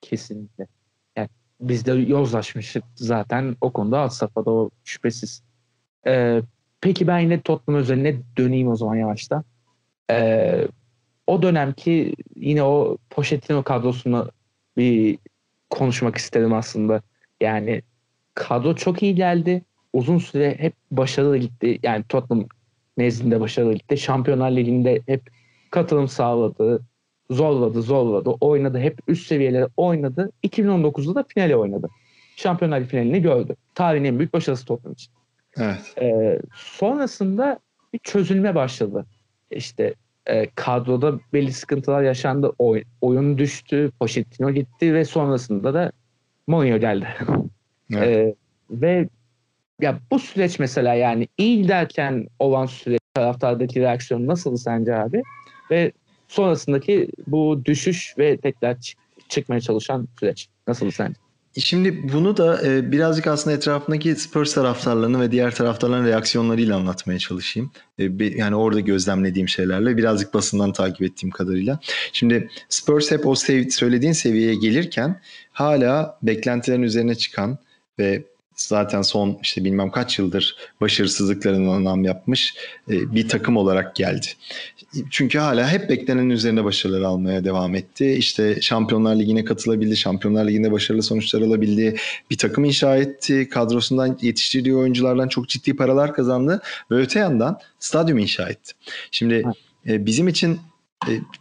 [0.00, 0.66] Kesinlikle.
[1.16, 1.28] Yani
[1.60, 5.42] biz de yozlaşmıştık zaten o konuda alt safhada o şüphesiz.
[6.06, 6.42] Ee,
[6.80, 9.44] peki ben yine Tottenham özeline döneyim o zaman yavaştan.
[10.10, 10.68] Ee,
[11.26, 14.30] o dönemki yine o Pochettino kadrosunu
[14.76, 15.18] bir
[15.70, 17.02] konuşmak istedim aslında.
[17.40, 17.82] Yani
[18.34, 19.62] kadro çok iyi geldi.
[19.92, 21.78] Uzun süre hep başarılı gitti.
[21.82, 22.46] Yani Tottenham
[22.96, 23.98] nezdinde başarılı gitti.
[23.98, 25.22] Şampiyonlar Ligi'nde hep
[25.70, 26.82] katılım sağladı.
[27.30, 28.30] Zorladı, zorladı.
[28.30, 28.78] Oynadı.
[28.78, 30.30] Hep üst seviyelere oynadı.
[30.42, 31.88] 2019'da da finale oynadı.
[32.36, 33.56] Şampiyonlar Ligi finalini gördü.
[33.74, 35.12] Tarihin en büyük başarısı Tottenham için.
[35.56, 35.94] Evet.
[36.02, 37.58] Ee, sonrasında
[37.92, 39.06] bir çözülme başladı.
[39.50, 39.94] İşte
[40.26, 42.52] e, kadroda belli sıkıntılar yaşandı.
[42.58, 43.90] Oy, oyun düştü.
[44.00, 45.92] Pochettino gitti ve sonrasında da
[46.46, 47.06] Mourinho geldi.
[47.94, 48.08] Evet.
[48.08, 48.34] e,
[48.70, 49.08] ve
[49.80, 55.22] ya bu süreç mesela yani iyi giderken olan süreç taraftardaki reaksiyon nasıl sence abi?
[55.70, 55.92] Ve
[56.28, 61.14] sonrasındaki bu düşüş ve tekrar çık- çıkmaya çalışan süreç nasıl sence?
[61.58, 67.70] Şimdi bunu da e, birazcık aslında etrafındaki Spurs taraftarlarını ve diğer taraftarların reaksiyonlarıyla anlatmaya çalışayım.
[67.98, 71.78] E, bir, yani orada gözlemlediğim şeylerle birazcık basından takip ettiğim kadarıyla.
[72.12, 75.20] Şimdi Spurs hep o sev- söylediğin seviyeye gelirken
[75.52, 77.58] hala beklentilerin üzerine çıkan
[77.98, 78.24] ve
[78.56, 82.54] zaten son işte bilmem kaç yıldır başarısızlıklarını anlam yapmış
[82.90, 84.26] e, bir takım olarak geldi.
[85.10, 88.12] Çünkü hala hep beklenenin üzerine başarılar almaya devam etti.
[88.12, 91.96] İşte Şampiyonlar Ligi'ne katılabildi, Şampiyonlar Ligi'nde başarılı sonuçlar alabildi.
[92.30, 98.18] Bir takım inşa etti, kadrosundan yetiştirdiği oyunculardan çok ciddi paralar kazandı ve öte yandan stadyum
[98.18, 98.72] inşa etti.
[99.10, 99.44] Şimdi
[99.86, 100.60] e, bizim için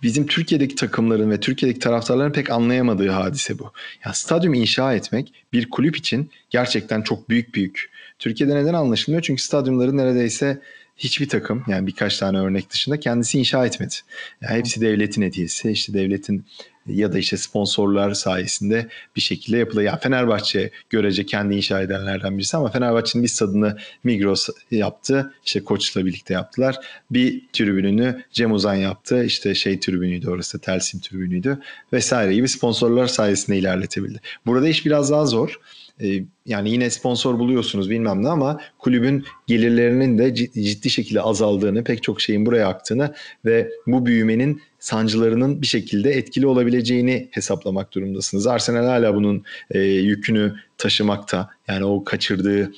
[0.03, 3.71] bizim Türkiye'deki takımların ve Türkiye'deki taraftarların pek anlayamadığı hadise bu.
[4.05, 7.89] Ya stadyum inşa etmek bir kulüp için gerçekten çok büyük büyük.
[8.19, 9.21] Türkiye'de neden anlaşılmıyor?
[9.21, 10.61] Çünkü stadyumları neredeyse
[10.97, 13.95] hiçbir takım yani birkaç tane örnek dışında kendisi inşa etmedi.
[14.41, 15.71] Yani hepsi devletin hediyesi.
[15.71, 16.45] İşte devletin
[16.87, 19.87] ya da işte sponsorlar sayesinde bir şekilde yapılıyor.
[19.87, 25.33] Yani Fenerbahçe görece kendi inşa edenlerden birisi ama Fenerbahçe'nin bir stadını Migros yaptı.
[25.45, 26.75] İşte Koç'la birlikte yaptılar.
[27.11, 29.23] Bir tribününü Cem Uzan yaptı.
[29.23, 31.59] İşte şey tribünüydü orası Telsim tribünüydü
[31.93, 34.19] vesaire gibi sponsorlar sayesinde ilerletebildi.
[34.45, 35.59] Burada iş biraz daha zor.
[36.01, 42.03] Ee, yani yine sponsor buluyorsunuz bilmem ne ama kulübün gelirlerinin de ciddi şekilde azaldığını, pek
[42.03, 43.13] çok şeyin buraya aktığını
[43.45, 48.47] ve bu büyümenin sancılarının bir şekilde etkili olabileceğini hesaplamak durumdasınız.
[48.47, 51.49] Arsenal hala bunun e, yükünü taşımakta.
[51.67, 52.71] Yani o kaçırdığı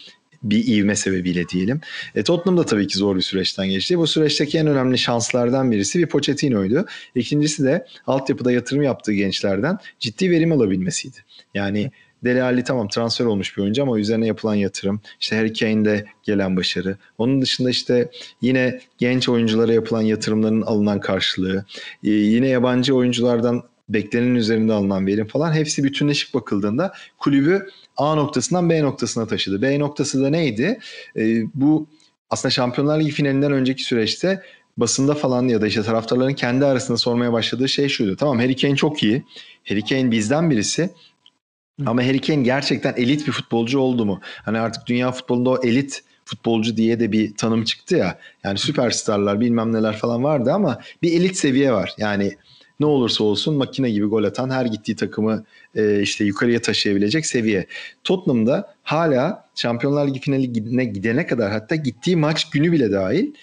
[0.44, 1.82] bir ivme sebebiyle diyelim.
[2.16, 3.98] E, Tottenham da tabii ki zor bir süreçten geçti.
[3.98, 6.86] Bu süreçteki en önemli şanslardan birisi bir Pochettino'ydu.
[7.16, 11.18] İkincisi de altyapıda yatırım yaptığı gençlerden ciddi verim alabilmesiydi.
[11.54, 11.92] Yani
[12.26, 16.58] Dele Alli tamam transfer olmuş bir oyuncu ama üzerine yapılan yatırım, işte Harry Kane'de gelen
[16.58, 16.98] başarı.
[17.18, 18.10] Onun dışında işte
[18.42, 21.66] yine genç oyunculara yapılan yatırımların alınan karşılığı,
[22.04, 28.70] e, yine yabancı oyunculardan beklenenin üzerinde alınan verim falan hepsi bütünleşik bakıldığında kulübü A noktasından
[28.70, 29.62] B noktasına taşıdı.
[29.62, 30.80] B noktası da neydi?
[31.18, 31.88] E, bu
[32.30, 34.42] aslında Şampiyonlar Ligi finalinden önceki süreçte
[34.78, 38.16] basında falan ya da işte taraftarların kendi arasında sormaya başladığı şey şuydu.
[38.16, 39.24] Tamam Harry Kane çok iyi.
[39.70, 40.90] Harry Kane bizden birisi
[41.86, 44.20] ama Harry Kane gerçekten elit bir futbolcu oldu mu?
[44.44, 48.20] Hani artık dünya futbolunda o elit futbolcu diye de bir tanım çıktı ya.
[48.44, 51.94] Yani süperstarlar bilmem neler falan vardı ama bir elit seviye var.
[51.98, 52.38] Yani
[52.80, 57.68] ne olursa olsun makine gibi gol atan her gittiği takımı e, işte yukarıya taşıyabilecek seviye.
[58.04, 63.34] Tottenham'da hala Şampiyonlar Ligi finaline gidene kadar hatta gittiği maç günü bile dahil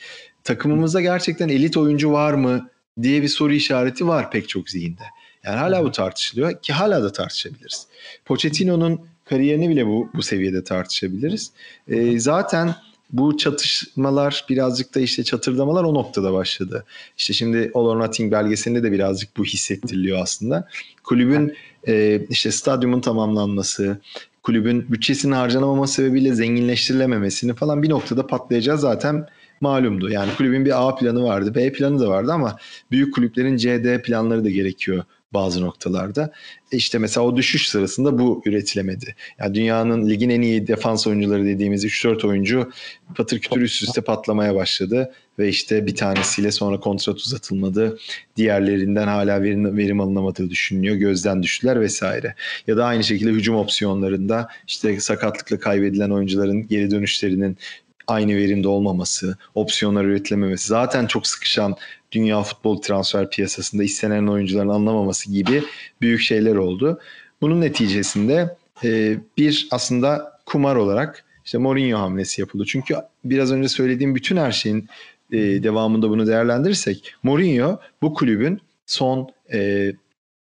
[0.45, 2.71] takımımızda gerçekten elit oyuncu var mı
[3.03, 5.03] diye bir soru işareti var pek çok zihinde.
[5.45, 7.87] Yani hala bu tartışılıyor ki hala da tartışabiliriz.
[8.25, 11.53] Pochettino'nun kariyerini bile bu bu seviyede tartışabiliriz.
[11.89, 12.75] E, zaten
[13.13, 16.85] bu çatışmalar birazcık da işte çatırdamalar o noktada başladı.
[17.19, 20.69] İşte şimdi All or Nothing belgeselinde de birazcık bu hissettiriliyor aslında.
[21.05, 21.55] Kulübün
[21.89, 23.99] e, işte stadyumun tamamlanması,
[24.43, 29.27] kulübün bütçesinin harcanamaması sebebiyle zenginleştirilememesini falan bir noktada patlayacağı zaten
[29.61, 30.11] malumdu.
[30.11, 32.57] Yani kulübün bir A planı vardı, B planı da vardı ama
[32.91, 36.33] büyük kulüplerin C, D planları da gerekiyor bazı noktalarda.
[36.73, 39.15] E işte mesela o düşüş sırasında bu üretilemedi.
[39.39, 42.71] Yani dünyanın ligin en iyi defans oyuncuları dediğimiz 3-4 oyuncu
[43.15, 47.99] patır kütür üst üste patlamaya başladı ve işte bir tanesiyle sonra kontrat uzatılmadı.
[48.37, 50.97] Diğerlerinden hala verim, verim alınamadığı düşünülüyor.
[50.97, 52.35] Gözden düştüler vesaire.
[52.67, 57.57] Ya da aynı şekilde hücum opsiyonlarında işte sakatlıkla kaybedilen oyuncuların geri dönüşlerinin
[58.07, 61.77] aynı verimde olmaması, opsiyonlar üretilememesi, zaten çok sıkışan
[62.13, 65.63] dünya futbol transfer piyasasında istenen oyuncuların anlamaması gibi
[66.01, 67.01] büyük şeyler oldu.
[67.41, 72.65] Bunun neticesinde e, bir aslında kumar olarak işte Mourinho hamlesi yapıldı.
[72.67, 74.89] Çünkü biraz önce söylediğim bütün her şeyin
[75.33, 79.93] e, devamında bunu değerlendirirsek Mourinho bu kulübün son e,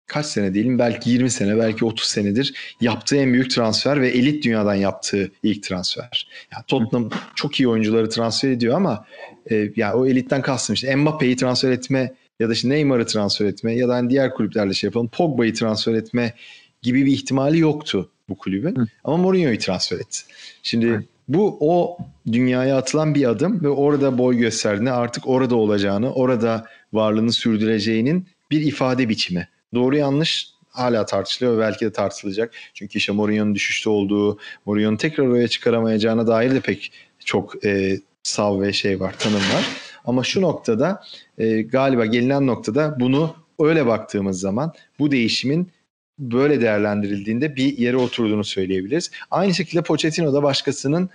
[0.10, 4.44] kaç sene diyelim belki 20 sene belki 30 senedir yaptığı en büyük transfer ve elit
[4.44, 6.28] dünyadan yaptığı ilk transfer.
[6.54, 9.06] Yani Tottenham çok iyi oyuncuları transfer ediyor ama
[9.52, 13.76] e, yani o elitten kastım işte Mbappe'yi transfer etme ya da işte Neymar'ı transfer etme
[13.76, 16.34] ya da hani diğer kulüplerle şey yapalım Pogba'yı transfer etme
[16.82, 18.76] gibi bir ihtimali yoktu bu kulübün.
[18.76, 18.88] Hı.
[19.04, 20.20] Ama Mourinho'yu transfer etti.
[20.64, 21.04] Şimdi Hı.
[21.28, 21.98] bu o
[22.32, 28.62] dünyaya atılan bir adım ve orada boy gösterdiğini artık orada olacağını, orada varlığını sürdüreceğinin bir
[28.62, 29.48] ifade biçimi.
[29.74, 32.54] Doğru yanlış hala tartışılıyor ve belki de tartışılacak.
[32.74, 36.92] Çünkü işte Mourinho'nun düşüşte olduğu, Mourinho'nun tekrar oraya çıkaramayacağına dair de pek
[37.26, 39.66] çok e, sav ve şey var, tanım var.
[40.06, 41.04] Ama şu noktada
[41.38, 45.72] e, galiba gelinen noktada bunu öyle baktığımız zaman bu değişimin
[46.20, 49.12] böyle değerlendirildiğinde bir yere oturduğunu söyleyebiliriz.
[49.32, 51.10] Aynı şekilde Pochettino da başkasının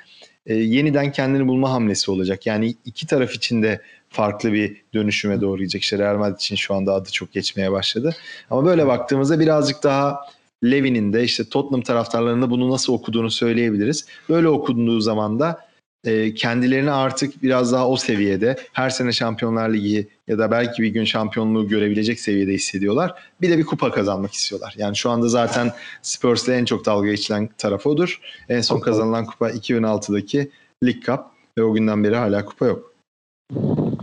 [0.46, 2.46] e, yeniden kendini bulma hamlesi olacak.
[2.46, 5.82] Yani iki taraf için de farklı bir dönüşüme doğru gidecek.
[5.82, 8.16] İşte Real Madrid için şu anda adı çok geçmeye başladı.
[8.50, 10.20] Ama böyle baktığımızda birazcık daha
[10.64, 14.06] Levin'in de işte Tottenham taraftarlarında bunu nasıl okuduğunu söyleyebiliriz.
[14.28, 15.60] Böyle okunduğu zaman da
[16.04, 20.88] e, kendilerini artık biraz daha o seviyede her sene Şampiyonlar Ligi ya da belki bir
[20.88, 23.14] gün şampiyonluğu görebilecek seviyede hissediyorlar.
[23.40, 24.74] Bir de bir kupa kazanmak istiyorlar.
[24.76, 28.20] Yani şu anda zaten Spurs'le en çok dalga geçilen taraf odur.
[28.48, 30.50] En son kazanılan kupa 2006'daki
[30.84, 31.20] League Cup
[31.58, 32.94] ve o günden beri hala kupa yok.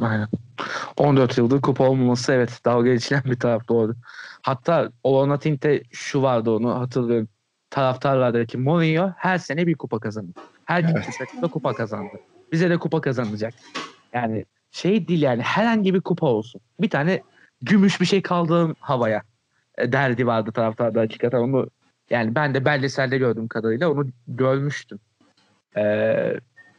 [0.01, 0.27] Aynen.
[0.97, 3.95] 14 yıldır kupa olmaması evet dalga geçilen bir taraf doğru.
[4.41, 7.27] Hatta Olonatint'te şu vardı onu hatırlıyorum.
[7.69, 10.31] Taraftarlarda ki Mourinho her sene bir kupa kazanır.
[10.71, 11.17] Her evet.
[11.17, 12.12] takımda kupa kazandı.
[12.51, 13.53] Bize de kupa kazanacak.
[14.13, 16.62] Yani şey değil yani herhangi bir kupa olsun.
[16.81, 17.21] Bir tane
[17.62, 19.21] gümüş bir şey kaldığım havaya
[19.77, 21.67] e, derdi vardı taraftarda hakikaten onu
[22.10, 24.99] yani ben de belgeselde gördüğüm kadarıyla onu görmüştüm.
[25.77, 26.34] Ee,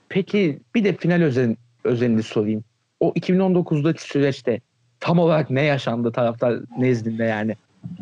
[0.08, 2.64] peki bir de final özel, özelini sorayım.
[3.00, 4.60] O 2019'daki süreçte
[5.00, 7.56] tam olarak ne yaşandı taraftar nezdinde yani?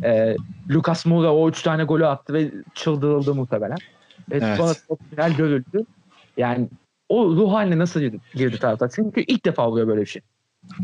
[0.04, 0.36] Ee,
[0.70, 3.78] Lucas Moura o üç tane golü attı ve çıldırıldı muhtemelen.
[4.30, 4.56] Ve evet.
[4.56, 5.84] sonra final görüldü.
[6.36, 6.68] Yani
[7.08, 8.90] o ruh haline nasıl girdi, girdi taraftar?
[8.94, 10.22] Çünkü ilk defa oluyor böyle bir şey.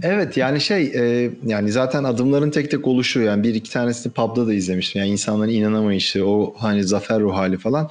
[0.03, 4.47] Evet yani şey e, yani zaten adımların tek tek oluşuyor yani bir iki tanesini pub'da
[4.47, 7.91] da izlemiştim yani insanların inanamayışı o hani zafer ruh hali falan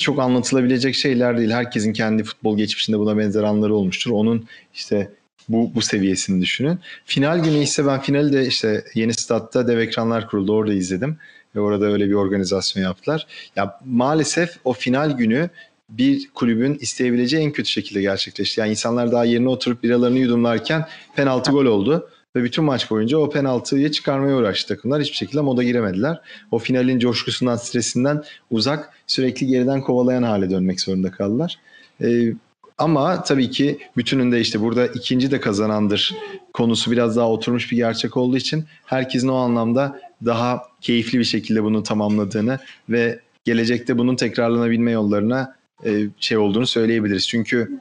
[0.00, 1.50] çok anlatılabilecek şeyler değil.
[1.50, 4.10] Herkesin kendi futbol geçmişinde buna benzer anları olmuştur.
[4.10, 5.10] Onun işte
[5.48, 6.78] bu, bu seviyesini düşünün.
[7.04, 10.52] Final günü ise ben finali de işte yeni statta dev ekranlar kuruldu.
[10.52, 11.18] Orada izledim.
[11.56, 13.26] Ve orada öyle bir organizasyon yaptılar.
[13.56, 15.50] Ya maalesef o final günü
[15.88, 18.60] bir kulübün isteyebileceği en kötü şekilde gerçekleşti.
[18.60, 22.08] Yani insanlar daha yerine oturup biralarını yudumlarken penaltı gol oldu.
[22.36, 25.02] Ve bütün maç boyunca o penaltıyı çıkarmaya uğraştı takımlar.
[25.02, 26.20] Hiçbir şekilde moda giremediler.
[26.50, 31.58] O finalin coşkusundan, stresinden uzak sürekli geriden kovalayan hale dönmek zorunda kaldılar.
[32.02, 32.32] Ee,
[32.78, 36.14] ama tabii ki bütününde işte burada ikinci de kazanandır
[36.52, 41.62] konusu biraz daha oturmuş bir gerçek olduğu için herkesin o anlamda daha keyifli bir şekilde
[41.62, 47.28] bunu tamamladığını ve gelecekte bunun tekrarlanabilme yollarına e, şey olduğunu söyleyebiliriz.
[47.28, 47.80] Çünkü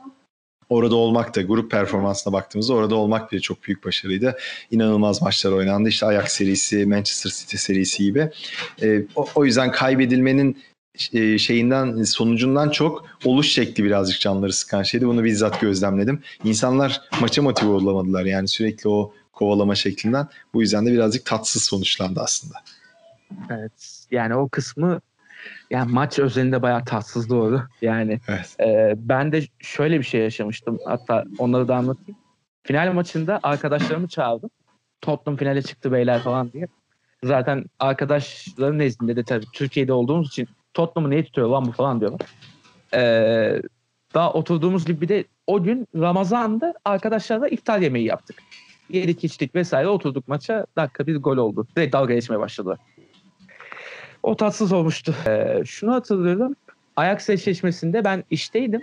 [0.69, 4.37] orada olmak da grup performansına baktığımızda orada olmak bir çok büyük başarıydı.
[4.71, 5.89] İnanılmaz maçlar oynandı.
[5.89, 8.29] İşte Ajax serisi, Manchester City serisi gibi.
[8.81, 10.57] E, o, o yüzden kaybedilmenin
[11.13, 15.07] e, şeyinden sonucundan çok oluş şekli birazcık canları sıkan şeydi.
[15.07, 16.21] Bunu bizzat gözlemledim.
[16.43, 20.27] İnsanlar maça motive olamadılar yani sürekli o kovalama şeklinden.
[20.53, 22.55] Bu yüzden de birazcık tatsız sonuçlandı aslında.
[23.49, 24.05] Evet.
[24.11, 25.01] Yani o kısmı
[25.71, 27.61] yani maç özelinde bayağı tatsız doğru.
[27.81, 28.55] Yani evet.
[28.59, 30.79] e, ben de şöyle bir şey yaşamıştım.
[30.85, 32.19] Hatta onları da anlatayım.
[32.63, 34.49] Final maçında arkadaşlarımı çağırdım.
[35.01, 36.67] Tottenham finale çıktı beyler falan diye.
[37.23, 42.21] Zaten arkadaşların nezdinde de tabii Türkiye'de olduğumuz için Tottenham'ı niye tutuyor lan bu falan diyorlar.
[42.93, 43.61] Ee,
[44.13, 48.35] daha oturduğumuz gibi bir de o gün Ramazan'da arkadaşlarla iftar yemeği yaptık.
[48.89, 50.65] Yedik içtik vesaire oturduk maça.
[50.75, 51.67] Dakika bir gol oldu.
[51.75, 52.79] Direkt dalga geçmeye başladılar.
[54.23, 55.15] O tatsız olmuştu.
[55.27, 56.55] Ee, şunu hatırlıyorum.
[56.95, 58.81] Ajax eşleşmesinde ben işteydim.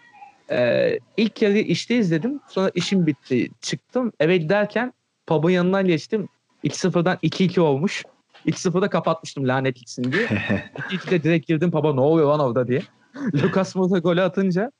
[0.51, 2.41] Ee, ilk yarı işte izledim.
[2.49, 3.49] Sonra işim bitti.
[3.61, 4.13] Çıktım.
[4.21, 4.93] Eve giderken
[5.27, 6.29] pub'ın yanından geçtim.
[6.65, 8.03] 2-0'dan 2-2 olmuş.
[8.47, 10.27] 2-0'da kapatmıştım lanetlisin diye.
[10.91, 12.83] 2-2'de direkt girdim pub'a ne oluyor lan orada diye.
[13.35, 14.73] Lucas Moura golü atınca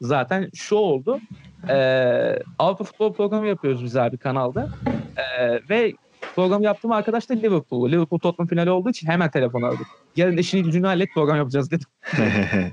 [0.00, 1.20] zaten şu oldu.
[1.68, 4.68] Ee, Avrupa Futbol programı yapıyoruz biz abi kanalda.
[5.16, 5.92] Ee, ve
[6.34, 7.88] program yaptığım arkadaş da Liverpool.
[7.88, 9.86] Liverpool Tottenham finali olduğu için hemen telefon aldık.
[10.16, 11.86] Yarın işini gücünü hallet program yapacağız dedim.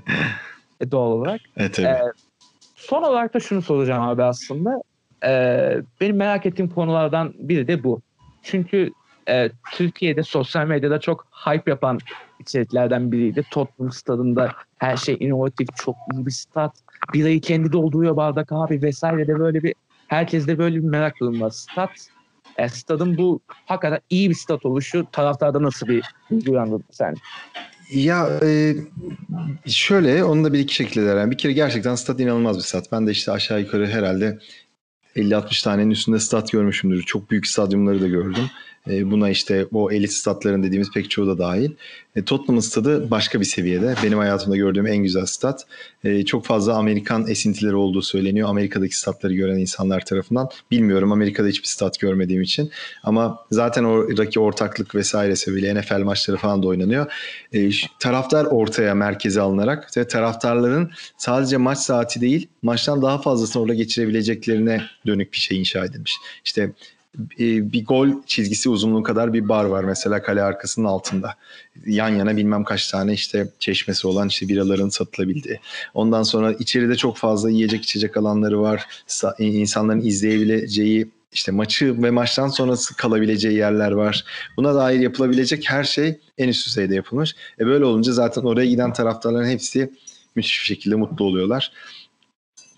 [0.80, 1.40] e, doğal olarak.
[1.56, 1.86] evet tabii.
[1.86, 2.00] Ee,
[2.74, 4.82] son olarak da şunu soracağım abi aslında.
[5.24, 8.00] Ee, benim merak ettiğim konulardan biri de bu.
[8.42, 8.90] Çünkü
[9.28, 11.98] e, Türkiye'de sosyal medyada çok hype yapan
[12.40, 13.44] içeriklerden biriydi.
[13.50, 16.72] Tottenham stadında her şey inovatif, çok iyi bir stat.
[17.14, 19.74] Birayı kendi dolduruyor bardak abi vesaire de böyle bir
[20.08, 21.50] herkeste böyle bir merak var.
[21.50, 21.90] Stat,
[22.56, 26.02] e, stadın bu hakikaten iyi bir stat oluşu taraftarda nasıl bir
[26.46, 27.14] duygu sen?
[27.90, 28.74] Ya e,
[29.66, 31.30] şöyle onu da bir iki şekilde der.
[31.30, 32.92] Bir kere gerçekten stat inanılmaz bir stat.
[32.92, 34.38] Ben de işte aşağı yukarı herhalde
[35.16, 37.02] 50-60 tanenin üstünde stat görmüşümdür.
[37.02, 38.44] Çok büyük stadyumları da gördüm.
[38.90, 41.70] E, buna işte o elit statların dediğimiz pek çoğu da dahil.
[42.16, 43.94] E, Tottenham stadı başka bir seviyede.
[44.04, 45.66] Benim hayatımda gördüğüm en güzel stat.
[46.04, 48.48] E, çok fazla Amerikan esintileri olduğu söyleniyor.
[48.48, 50.48] Amerika'daki statları gören insanlar tarafından.
[50.70, 52.70] Bilmiyorum Amerika'da hiçbir stat görmediğim için.
[53.02, 57.06] Ama zaten oradaki ortaklık vesaire sebebiyle NFL maçları falan da oynanıyor.
[58.00, 64.82] Taraftar ortaya merkeze alınarak ve taraftarların sadece maç saati değil maçtan daha fazlasını orada geçirebileceklerine
[65.06, 66.16] dönük bir şey inşa edilmiş.
[66.44, 66.72] İşte
[67.38, 71.34] bir gol çizgisi uzunluğu kadar bir bar var mesela kale arkasının altında.
[71.86, 75.60] Yan yana bilmem kaç tane işte çeşmesi olan işte biraların satılabildiği.
[75.94, 78.86] Ondan sonra içeride çok fazla yiyecek içecek alanları var.
[79.38, 84.24] İnsanların izleyebileceği işte maçı ve maçtan sonrası kalabileceği yerler var.
[84.56, 87.36] Buna dair yapılabilecek her şey en üst düzeyde yapılmış.
[87.60, 89.92] E böyle olunca zaten oraya giden taraftarların hepsi
[90.34, 91.72] müthiş bir şekilde mutlu oluyorlar.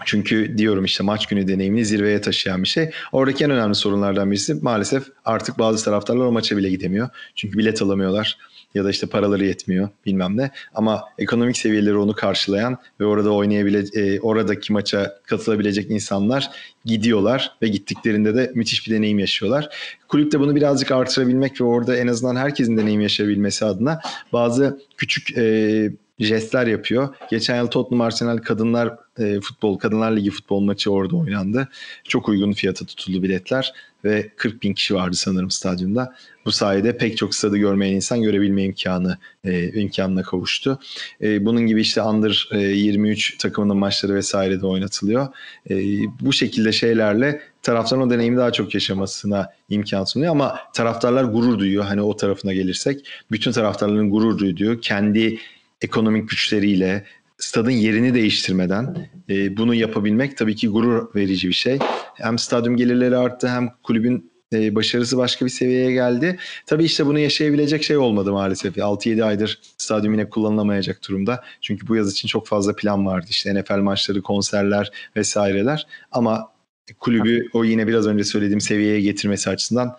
[0.05, 2.91] Çünkü diyorum işte maç günü deneyimini zirveye taşıyan bir şey.
[3.13, 7.09] Oradaki en önemli sorunlardan birisi maalesef artık bazı taraftarlar o maça bile gidemiyor.
[7.35, 8.39] Çünkü bilet alamıyorlar
[8.75, 10.51] ya da işte paraları yetmiyor bilmem ne.
[10.75, 16.51] Ama ekonomik seviyeleri onu karşılayan ve orada oynayabilecek, e, oradaki maça katılabilecek insanlar
[16.85, 19.69] gidiyorlar ve gittiklerinde de müthiş bir deneyim yaşıyorlar.
[20.09, 24.01] Kulüp de bunu birazcık artırabilmek ve orada en azından herkesin deneyim yaşayabilmesi adına
[24.33, 27.15] bazı küçük e, jestler yapıyor.
[27.31, 31.69] Geçen yıl Tottenham Arsenal kadınlar e, futbol, kadınlar ligi futbol maçı orada oynandı.
[32.05, 33.73] Çok uygun fiyata tutuldu biletler
[34.05, 36.15] ve 40 bin kişi vardı sanırım stadyumda.
[36.45, 40.79] Bu sayede pek çok stadı görmeyen insan görebilme imkanı e, imkanına kavuştu.
[41.23, 45.29] E, bunun gibi işte Under e, 23 takımının maçları vesaire de oynatılıyor.
[45.71, 45.75] E,
[46.21, 51.85] bu şekilde şeylerle taraftarın o deneyimi daha çok yaşamasına imkan sunuyor ama taraftarlar gurur duyuyor.
[51.85, 55.39] Hani o tarafına gelirsek bütün taraftarların gurur duyduğu kendi
[55.83, 57.05] ekonomik güçleriyle
[57.39, 61.79] stadın yerini değiştirmeden e, bunu yapabilmek tabii ki gurur verici bir şey.
[62.15, 66.39] Hem stadyum gelirleri arttı hem kulübün e, başarısı başka bir seviyeye geldi.
[66.67, 68.77] Tabii işte bunu yaşayabilecek şey olmadı maalesef.
[68.77, 71.45] 6-7 aydır stadyum yine kullanılamayacak durumda.
[71.61, 73.27] Çünkü bu yaz için çok fazla plan vardı.
[73.31, 75.87] İşte NFL maçları, konserler vesaireler.
[76.13, 76.53] Ama
[76.99, 79.97] kulübü o yine biraz önce söylediğim seviyeye getirmesi açısından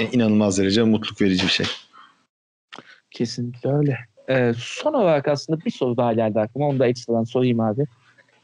[0.00, 1.66] e, inanılmaz derece mutluluk verici bir şey.
[3.10, 3.98] Kesinlikle öyle.
[4.30, 6.68] Ee, son olarak aslında bir soru daha geldi aklıma.
[6.68, 7.84] Onu da ekstradan sorayım abi.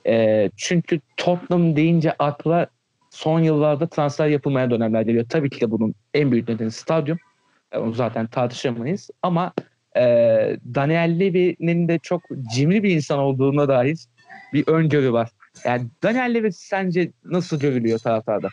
[0.06, 2.66] Ee, çünkü Tottenham deyince akla
[3.10, 5.26] son yıllarda transfer yapılmaya dönemler geliyor.
[5.28, 7.18] Tabii ki de bunun en büyük nedeni stadyum.
[7.72, 9.10] E, onu zaten tartışamayız.
[9.22, 9.52] Ama
[9.96, 10.02] e,
[10.74, 12.22] Daniel Levy'nin de çok
[12.54, 13.98] cimri bir insan olduğuna dair
[14.52, 15.30] bir öngörü var.
[15.64, 18.48] Yani Daniel Levy sence nasıl görülüyor taraftarda?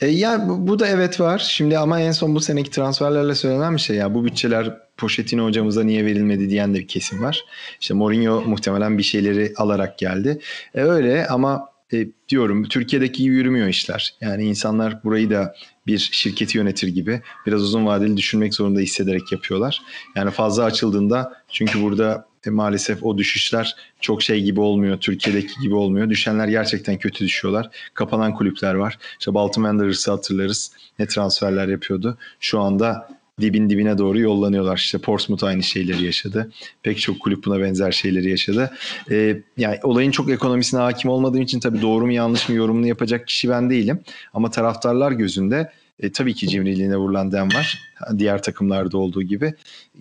[0.00, 1.38] E, ya bu, da evet var.
[1.38, 4.14] Şimdi ama en son bu seneki transferlerle söylenen bir şey ya.
[4.14, 7.44] Bu bütçeler Pochettino hocamıza niye verilmedi diyen de bir kesim var.
[7.80, 10.40] İşte Mourinho muhtemelen bir şeyleri alarak geldi.
[10.74, 14.14] E, öyle ama e, diyorum Türkiye'deki gibi yürümüyor işler.
[14.20, 15.54] Yani insanlar burayı da
[15.86, 19.82] bir şirketi yönetir gibi biraz uzun vadeli düşünmek zorunda hissederek yapıyorlar.
[20.16, 24.98] Yani fazla açıldığında çünkü burada e, maalesef o düşüşler çok şey gibi olmuyor.
[25.00, 26.10] Türkiye'deki gibi olmuyor.
[26.10, 27.70] Düşenler gerçekten kötü düşüyorlar.
[27.94, 28.98] Kapanan kulüpler var.
[29.18, 30.72] İşte Baltimore Wanderers'ı hatırlarız.
[30.98, 32.18] Ne transferler yapıyordu.
[32.40, 33.08] Şu anda
[33.40, 34.76] dibin dibine doğru yollanıyorlar.
[34.76, 36.52] İşte Portsmouth aynı şeyleri yaşadı.
[36.82, 38.70] Pek çok kulüp buna benzer şeyleri yaşadı.
[39.10, 43.26] Ee, yani olayın çok ekonomisine hakim olmadığım için tabii doğru mu yanlış mı yorumunu yapacak
[43.26, 44.00] kişi ben değilim.
[44.34, 47.78] Ama taraftarlar gözünde e, tabii ki cimriliğine vurulan var.
[48.18, 49.54] Diğer takımlarda olduğu gibi.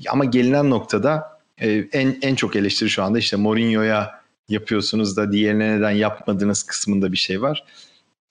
[0.09, 5.77] Ama gelinen noktada e, en en çok eleştiri şu anda işte Mourinho'ya yapıyorsunuz da diğerine
[5.77, 7.63] neden yapmadınız kısmında bir şey var.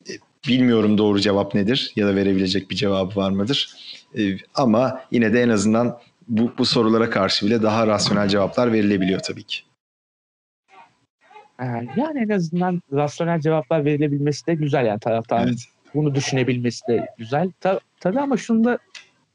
[0.08, 0.12] E,
[0.48, 3.74] bilmiyorum doğru cevap nedir ya da verebilecek bir cevabı var mıdır?
[4.18, 5.98] E, ama yine de en azından
[6.28, 9.60] bu, bu sorulara karşı bile daha rasyonel cevaplar verilebiliyor tabii ki.
[11.60, 11.64] Ee,
[11.96, 15.58] yani en azından rasyonel cevaplar verilebilmesi de güzel yani taraftarın Evet.
[15.94, 17.50] bunu düşünebilmesi de güzel.
[17.60, 18.78] Ta- tabii ama şunu da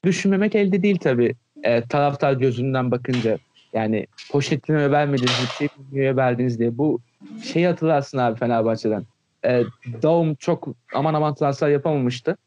[0.05, 1.35] düşünmemek elde değil tabii.
[1.63, 3.37] Ee, taraftar gözünden bakınca
[3.73, 6.77] yani Pochettino'ya vermediniz, Mourinho'ya verdiniz diye.
[6.77, 6.99] Bu
[7.43, 9.05] şeyi hatırlarsın abi Fenerbahçe'den.
[9.45, 9.63] Ee,
[10.01, 12.37] Daum çok aman aman transfer yapamamıştı.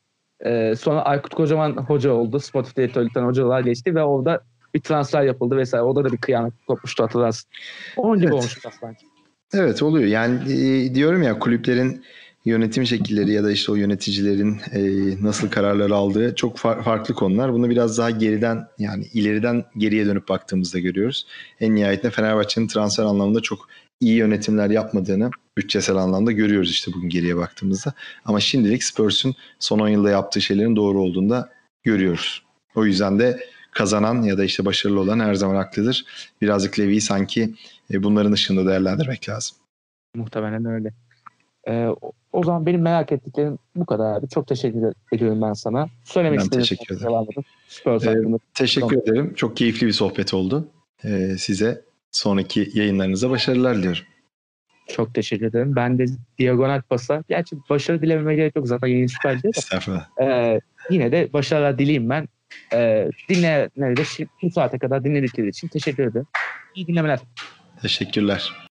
[0.45, 2.41] Ee, sonra Aykut Kocaman hoca oldu.
[2.41, 4.41] Sportif direktörlükten hocalar geçti ve orada
[4.75, 5.83] bir transfer yapıldı vesaire.
[5.83, 7.51] Orada da bir kıyamet kopmuştu hatırlarsın.
[7.97, 8.35] Onun gibi Evet.
[8.35, 9.07] olmuş sanki.
[9.55, 10.09] Evet oluyor.
[10.09, 12.05] Yani e, diyorum ya kulüplerin
[12.47, 14.81] yönetim şekilleri ya da işte o yöneticilerin e,
[15.25, 17.53] nasıl kararlar aldığı çok far- farklı konular.
[17.53, 21.27] Bunu biraz daha geriden yani ileriden geriye dönüp baktığımızda görüyoruz.
[21.61, 23.69] En nihayetinde Fenerbahçe'nin transfer anlamında çok
[24.01, 27.93] iyi yönetimler yapmadığını bütçesel anlamda görüyoruz işte bugün geriye baktığımızda.
[28.25, 32.43] Ama şimdilik Spurs'un son 10 yılda yaptığı şeylerin doğru olduğunu da görüyoruz.
[32.75, 33.41] O yüzden de
[33.71, 36.05] kazanan ya da işte başarılı olan her zaman haklıdır.
[36.41, 37.55] Birazcık Levy'yi sanki
[37.93, 39.57] e, bunların ışığında değerlendirmek lazım.
[40.15, 40.93] Muhtemelen öyle.
[41.69, 41.89] Ee,
[42.37, 44.29] o- zaman benim merak ettiklerim bu kadar abi.
[44.29, 45.89] Çok teşekkür ediyorum ben sana.
[46.05, 47.45] Söylemek Ben teşekkür ederim.
[47.69, 48.39] Spurs Ee, hakkında.
[48.55, 49.35] Teşekkür ederim.
[49.35, 50.69] Çok keyifli bir sohbet oldu.
[51.05, 54.03] Ee, size sonraki yayınlarınıza başarılar diliyorum.
[54.89, 55.77] Çok teşekkür ederim.
[55.77, 56.07] Ben de
[56.39, 57.25] diagonal pasa.
[57.29, 59.59] Gerçi başarı dilememe gerek yok zaten yayın süper diye de.
[59.59, 60.09] Estağfurullah.
[60.23, 60.61] Ee,
[60.91, 62.29] yine de başarılar dileyim ben.
[62.73, 64.03] Ee, dinleyenlere de
[64.43, 66.27] bu saate kadar dinledikleri için teşekkür ederim.
[66.75, 67.19] İyi dinlemeler.
[67.83, 68.53] Teşekkürler.